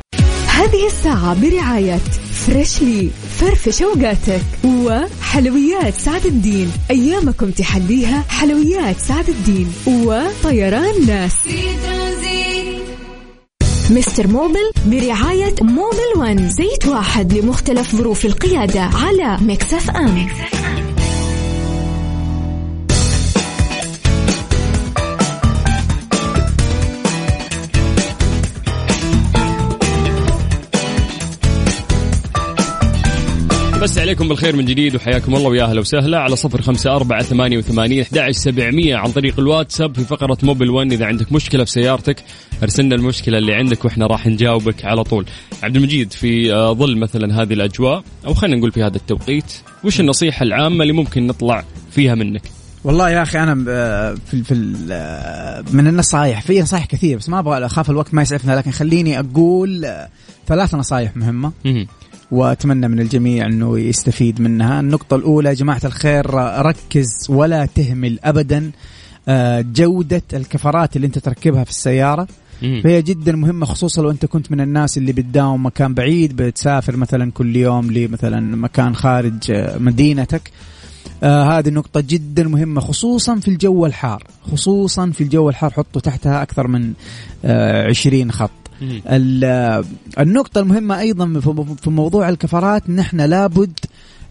هذه 0.47 0.87
الساعة 0.87 1.41
برعاية 1.41 1.99
Freshly 2.47 3.09
فرفش 3.39 3.81
أوقاتك 3.81 4.41
وحلويات 4.65 5.93
سعد 5.93 6.25
الدين. 6.25 6.71
أيامكم 6.91 7.51
تحليها 7.51 8.23
حلويات 8.29 8.99
سعد 8.99 9.29
الدين 9.29 9.73
وطيران 9.87 11.05
ناس. 11.07 11.33
Mister 13.89 14.27
Mobil 14.27 14.71
برعاية 14.85 15.55
Mobil 15.61 16.11
One 16.17 16.49
زيت 16.49 16.85
واحد 16.87 17.33
لمختلف 17.33 17.95
ظروف 17.95 18.25
القيادة 18.25 18.81
على 18.81 19.37
Mix 19.41 19.89
FM. 19.89 20.27
بس 33.85 33.97
عليكم 33.97 34.27
بالخير 34.27 34.55
من 34.55 34.65
جديد 34.65 34.95
وحياكم 34.95 35.35
الله 35.35 35.49
ويا 35.49 35.63
أهلا 35.63 35.79
وسهلا. 35.79 36.19
على 36.19 36.35
صفر 36.35 36.61
خمسة 36.61 36.95
أربعة 36.95 37.23
ثمانية 37.23 37.57
وثمانين 37.57 38.01
أحد 38.01 38.17
عشر 38.17 38.31
سبعمية 38.31 38.95
عن 38.95 39.11
طريق 39.11 39.39
الواتساب 39.39 39.95
في 39.95 40.03
فقرة 40.03 40.37
موبل 40.43 40.69
ون 40.69 40.91
إذا 40.91 41.05
عندك 41.05 41.31
مشكلة 41.31 41.63
في 41.63 41.71
سيارتك 41.71 42.23
أرسلنا 42.63 42.95
المشكلة 42.95 43.37
اللي 43.37 43.53
عندك 43.53 43.85
وإحنا 43.85 44.07
راح 44.07 44.27
نجاوبك 44.27 44.85
على 44.85 45.03
طول. 45.03 45.25
عبد 45.63 45.75
المجيد 45.75 46.13
في 46.13 46.53
آه، 46.53 46.73
ظل 46.73 46.97
مثلا 46.97 47.41
هذه 47.41 47.53
الأجواء 47.53 48.03
أو 48.27 48.33
خلينا 48.33 48.57
نقول 48.57 48.71
في 48.71 48.83
هذا 48.83 48.95
التوقيت 48.95 49.53
وش 49.83 49.99
النصيحة 49.99 50.43
العامة 50.43 50.81
اللي 50.81 50.93
ممكن 50.93 51.27
نطلع 51.27 51.63
فيها 51.91 52.15
منك؟ 52.15 52.41
والله 52.83 53.09
يا 53.09 53.23
أخي 53.23 53.39
أنا 53.39 53.65
آه، 53.69 54.15
في 54.31 54.43
في 54.43 54.75
آه، 54.91 55.63
من 55.71 55.87
النصائح 55.87 56.41
في 56.41 56.61
نصائح 56.61 56.85
كثير 56.85 57.17
بس 57.17 57.29
ما 57.29 57.39
أبغى 57.39 57.65
اخاف 57.65 57.89
الوقت 57.89 58.13
ما 58.13 58.21
يسعفنا 58.21 58.55
لكن 58.55 58.71
خليني 58.71 59.19
أقول 59.19 59.87
ثلاث 60.47 60.75
نصائح 60.75 61.17
مهمة. 61.17 61.51
مهم. 61.65 61.87
وأتمنى 62.35 62.87
من 62.87 62.99
الجميع 62.99 63.45
إنه 63.45 63.79
يستفيد 63.79 64.41
منها. 64.41 64.79
النقطة 64.79 65.15
الأولى 65.15 65.49
يا 65.49 65.53
جماعة 65.53 65.81
الخير 65.85 66.25
ركز 66.65 67.07
ولا 67.29 67.65
تهمل 67.65 68.19
ابدا 68.23 68.71
آه، 69.27 69.61
جودة 69.61 70.21
الكفرات 70.33 70.95
اللي 70.95 71.07
أنت 71.07 71.19
تركبها 71.19 71.63
في 71.63 71.69
السيارة. 71.69 72.27
فهي 72.83 73.01
جدا 73.01 73.31
مهمة 73.35 73.65
خصوصا 73.65 74.01
لو 74.01 74.11
أنت 74.11 74.25
كنت 74.25 74.51
من 74.51 74.61
الناس 74.61 74.97
اللي 74.97 75.13
بتداوم 75.13 75.65
مكان 75.65 75.93
بعيد 75.93 76.35
بتسافر 76.35 76.97
مثلا 76.97 77.31
كل 77.31 77.55
يوم 77.55 77.91
لمثلا 77.91 78.39
مكان 78.39 78.95
خارج 78.95 79.51
آه، 79.51 79.77
مدينتك. 79.77 80.51
آه 81.23 81.43
هذه 81.59 81.67
النقطة 81.67 82.01
جدا 82.01 82.43
مهمة 82.43 82.81
خصوصا 82.81 83.35
في 83.35 83.47
الجو 83.47 83.85
الحار. 83.85 84.23
خصوصا 84.51 85.09
في 85.09 85.21
الجو 85.21 85.49
الحار 85.49 85.71
حطوا 85.71 86.01
تحتها 86.01 86.41
أكثر 86.41 86.67
من 86.67 86.93
آه 87.45 87.87
20 87.87 88.31
خط. 88.31 88.51
النقطة 90.19 90.59
المهمة 90.61 90.99
أيضا 90.99 91.39
في- 91.39 91.65
موضوع 91.89 92.29
الكفرات 92.29 92.89
نحن 92.89 93.21
لابد 93.21 93.79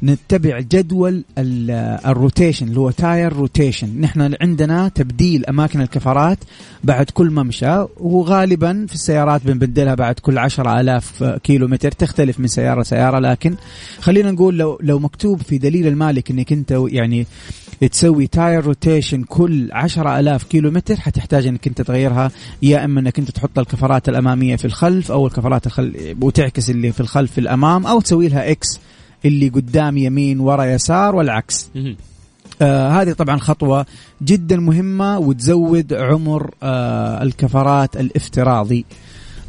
نتبع 0.05 0.61
جدول 0.61 1.25
ال- 1.39 1.71
ال 2.07 2.13
rotation 2.13 2.69
اللي 2.69 2.81
هو 2.81 2.91
tire 2.91 3.33
rotation. 3.33 4.01
نحن 4.01 4.35
عندنا 4.41 4.89
تبديل 4.89 5.47
أماكن 5.47 5.81
الكفرات 5.81 6.39
بعد 6.85 7.07
كل 7.11 7.31
ممشى 7.31 7.85
وغالبا 8.01 8.87
في 8.89 8.95
السيارات 8.95 9.47
بنبدلها 9.47 9.95
بعد 9.95 10.15
كل 10.15 10.39
عشرة 10.39 10.81
ألاف 10.81 11.25
كيلو 11.25 11.69
متر 11.69 11.91
تختلف 11.93 12.41
من 12.41 12.47
سيارة 12.47 12.81
لسيارة 12.81 13.19
لكن 13.19 13.55
خلينا 14.01 14.31
نقول 14.31 14.59
لو 14.59 14.79
لو 14.83 14.99
مكتوب 14.99 15.43
في 15.43 15.59
دليل 15.59 15.87
المالك 15.87 16.31
إنك 16.31 16.53
أنت 16.53 16.81
يعني 16.89 17.27
تسوي 17.91 18.27
tire 18.27 18.65
rotation 18.65 19.23
كل 19.23 19.69
عشرة 19.73 20.21
ألاف 20.21 20.45
كيلو 20.45 20.71
متر 20.71 20.97
حتحتاج 21.01 21.47
إنك 21.47 21.67
أنت 21.69 21.83
تغيرها. 21.83 22.31
يا 22.63 22.85
إما 22.85 23.01
إنك 23.01 23.19
أنت 23.19 23.31
تحط 23.31 23.59
الكفرات 23.59 24.09
الأمامية 24.09 24.57
في 24.57 24.65
الخلف 24.65 25.13
أو 25.13 25.27
الكفرات 25.27 25.67
الخل... 25.67 26.17
وتعكس 26.23 26.71
اللي 26.71 26.93
في 26.93 27.01
الخلف 27.01 27.33
في 27.33 27.39
الأمام 27.39 27.87
أو 27.87 28.01
تسوي 28.01 28.29
لها 28.29 28.51
إكس 28.51 28.81
اللي 29.25 29.49
قدام 29.49 29.97
يمين 29.97 30.41
ورا 30.41 30.65
يسار 30.65 31.15
والعكس. 31.17 31.71
آه 32.63 32.89
هذه 32.89 33.13
طبعا 33.13 33.39
خطوة 33.39 33.87
جدا 34.23 34.57
مهمة 34.57 35.19
وتزود 35.19 35.93
عمر 35.95 36.51
آه 36.63 37.23
الكفرات 37.23 37.97
الافتراضي. 37.97 38.85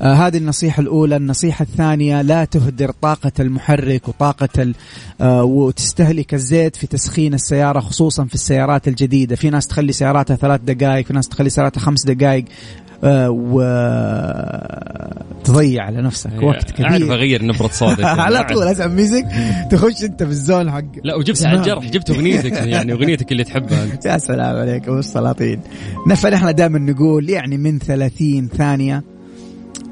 آه 0.01 0.13
هذه 0.13 0.37
النصيحة 0.37 0.81
الأولى. 0.81 1.15
النصيحة 1.15 1.63
الثانية 1.63 2.21
لا 2.21 2.45
تهدر 2.45 2.91
طاقة 3.01 3.31
المحرك 3.39 4.07
وطاقة 4.07 4.49
ال- 4.57 4.75
آه 5.21 5.43
وتستهلك 5.43 6.33
الزيت 6.33 6.75
في 6.75 6.87
تسخين 6.87 7.33
السيارة 7.33 7.79
خصوصا 7.79 8.25
في 8.25 8.35
السيارات 8.35 8.87
الجديدة. 8.87 9.35
في 9.35 9.49
ناس 9.49 9.67
تخلي 9.67 9.91
سياراتها 9.93 10.35
ثلاث 10.35 10.61
دقائق 10.61 11.05
في 11.05 11.13
ناس 11.13 11.27
تخلي 11.29 11.49
سياراتها 11.49 11.81
خمس 11.81 12.05
دقائق 12.05 12.45
وتضيع 15.45 15.83
على 15.83 16.01
نفسك 16.01 16.43
وقت 16.43 16.71
كبير. 16.71 17.13
أغير 17.13 17.45
نبرة 17.45 17.67
صوتك 17.67 18.03
على. 18.25 18.43
طول 18.43 18.63
أسمع 18.71 18.87
music 18.87 19.25
تخش 19.71 20.03
أنت 20.03 20.23
في 20.23 20.29
ال 20.29 20.38
zone 20.38 20.71
حق. 20.71 20.81
لا 21.03 21.15
وجبتها 21.15 21.47
على 21.49 21.59
الجرح 21.59 21.85
جبت 21.85 22.09
أغنيتك 22.09 22.51
يعني 22.73 22.93
أغنيتك 22.93 23.31
اللي 23.31 23.43
تحبها. 23.43 23.83
أنت 23.83 24.05
يا 24.05 24.17
سلام 24.17 24.55
عليك 24.55 24.87
ابو 24.87 24.99
السلاطين 24.99 25.61
إحنا 26.33 26.51
دائما 26.51 26.79
نقول 26.79 27.29
يعني 27.29 27.57
من 27.57 27.79
30 27.79 28.47
ثانية 28.47 29.03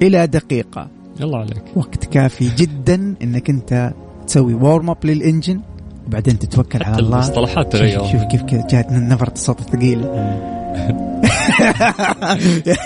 إلى 0.02 0.28
دقيقة. 0.28 0.88
يلا 1.20 1.38
عليك. 1.38 1.64
وقت 1.76 2.06
كافي 2.06 2.50
جدا 2.58 3.16
إنك 3.22 3.50
أنت 3.50 3.94
تسوي 4.28 4.54
warm 4.54 4.90
up 4.90 4.98
لل 5.06 5.20
engine 5.20 5.62
وبعدين 6.08 6.40
تتوكل 6.40 6.84
على 6.84 7.00
الله. 7.00 7.14
المصطلحات 7.18 7.72
تغير. 7.72 8.00
شوف, 8.00 8.12
شوف 8.12 8.22
كيف 8.24 8.44
جات 8.44 8.92
نبره 8.92 9.32
الصوت 9.32 9.60
الثقيل 9.60 10.06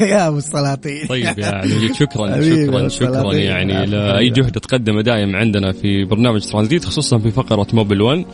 يا 0.01 0.27
أبو 0.27 0.37
السلاطين. 0.37 1.07
طيب 1.07 1.39
يا 1.39 1.45
عبد 1.47 1.65
المجيد 1.71 1.93
شكرا 1.95 2.41
شكرا 2.41 2.81
يا 2.81 2.87
شكرا. 2.87 3.33
يعني 3.33 3.73
حبيبي. 3.77 3.91
لاي 3.91 4.29
جهد 4.29 4.51
تقدم 4.51 5.01
دائم 5.01 5.35
عندنا 5.35 5.71
في 5.71 6.05
برنامج 6.05 6.41
ترانزيت 6.41 6.85
خصوصا 6.85 7.17
في 7.17 7.31
فقرة 7.31 7.67
Mobil 7.73 8.01
1 8.01 8.25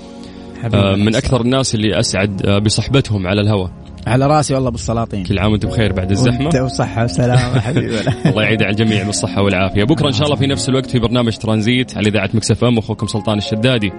آه، 0.73 0.95
من 0.95 1.15
أكثر 1.15 1.41
الناس 1.41 1.75
اللي 1.75 1.99
أسعد 1.99 2.45
آه، 2.45 2.59
بصحبتهم 2.59 3.27
على 3.27 3.41
الهواء. 3.41 3.71
على 4.07 4.27
رأسي 4.27 4.53
والله 4.53 4.67
أبو 4.67 4.75
السلاطين. 4.75 5.23
كل 5.23 5.39
عام 5.39 5.51
وأنتم 5.51 5.67
بخير 5.69 5.93
بعد 5.93 6.11
الزحمة. 6.11 6.39
وانت 6.45 6.55
وصحة 6.55 7.03
وسلامة 7.03 7.59
حبيبي. 7.67 7.99
الله 8.25 8.43
يعيد 8.43 8.63
على 8.63 8.71
الجميع 8.71 9.03
بالصحة 9.03 9.41
والعافية. 9.43 9.83
بكرة 9.83 10.07
إن 10.07 10.13
شاء 10.13 10.23
الله 10.25 10.35
في 10.35 10.47
نفس 10.47 10.69
الوقت 10.69 10.89
في 10.89 10.99
برنامج 10.99 11.37
ترانزيت 11.37 11.97
على 11.97 12.09
إذاعة 12.09 12.29
Mix 12.33 12.63
FM 12.63 12.77
أخوكم 12.77 13.07
سلطان 13.07 13.37
الشدادي. 13.37 13.91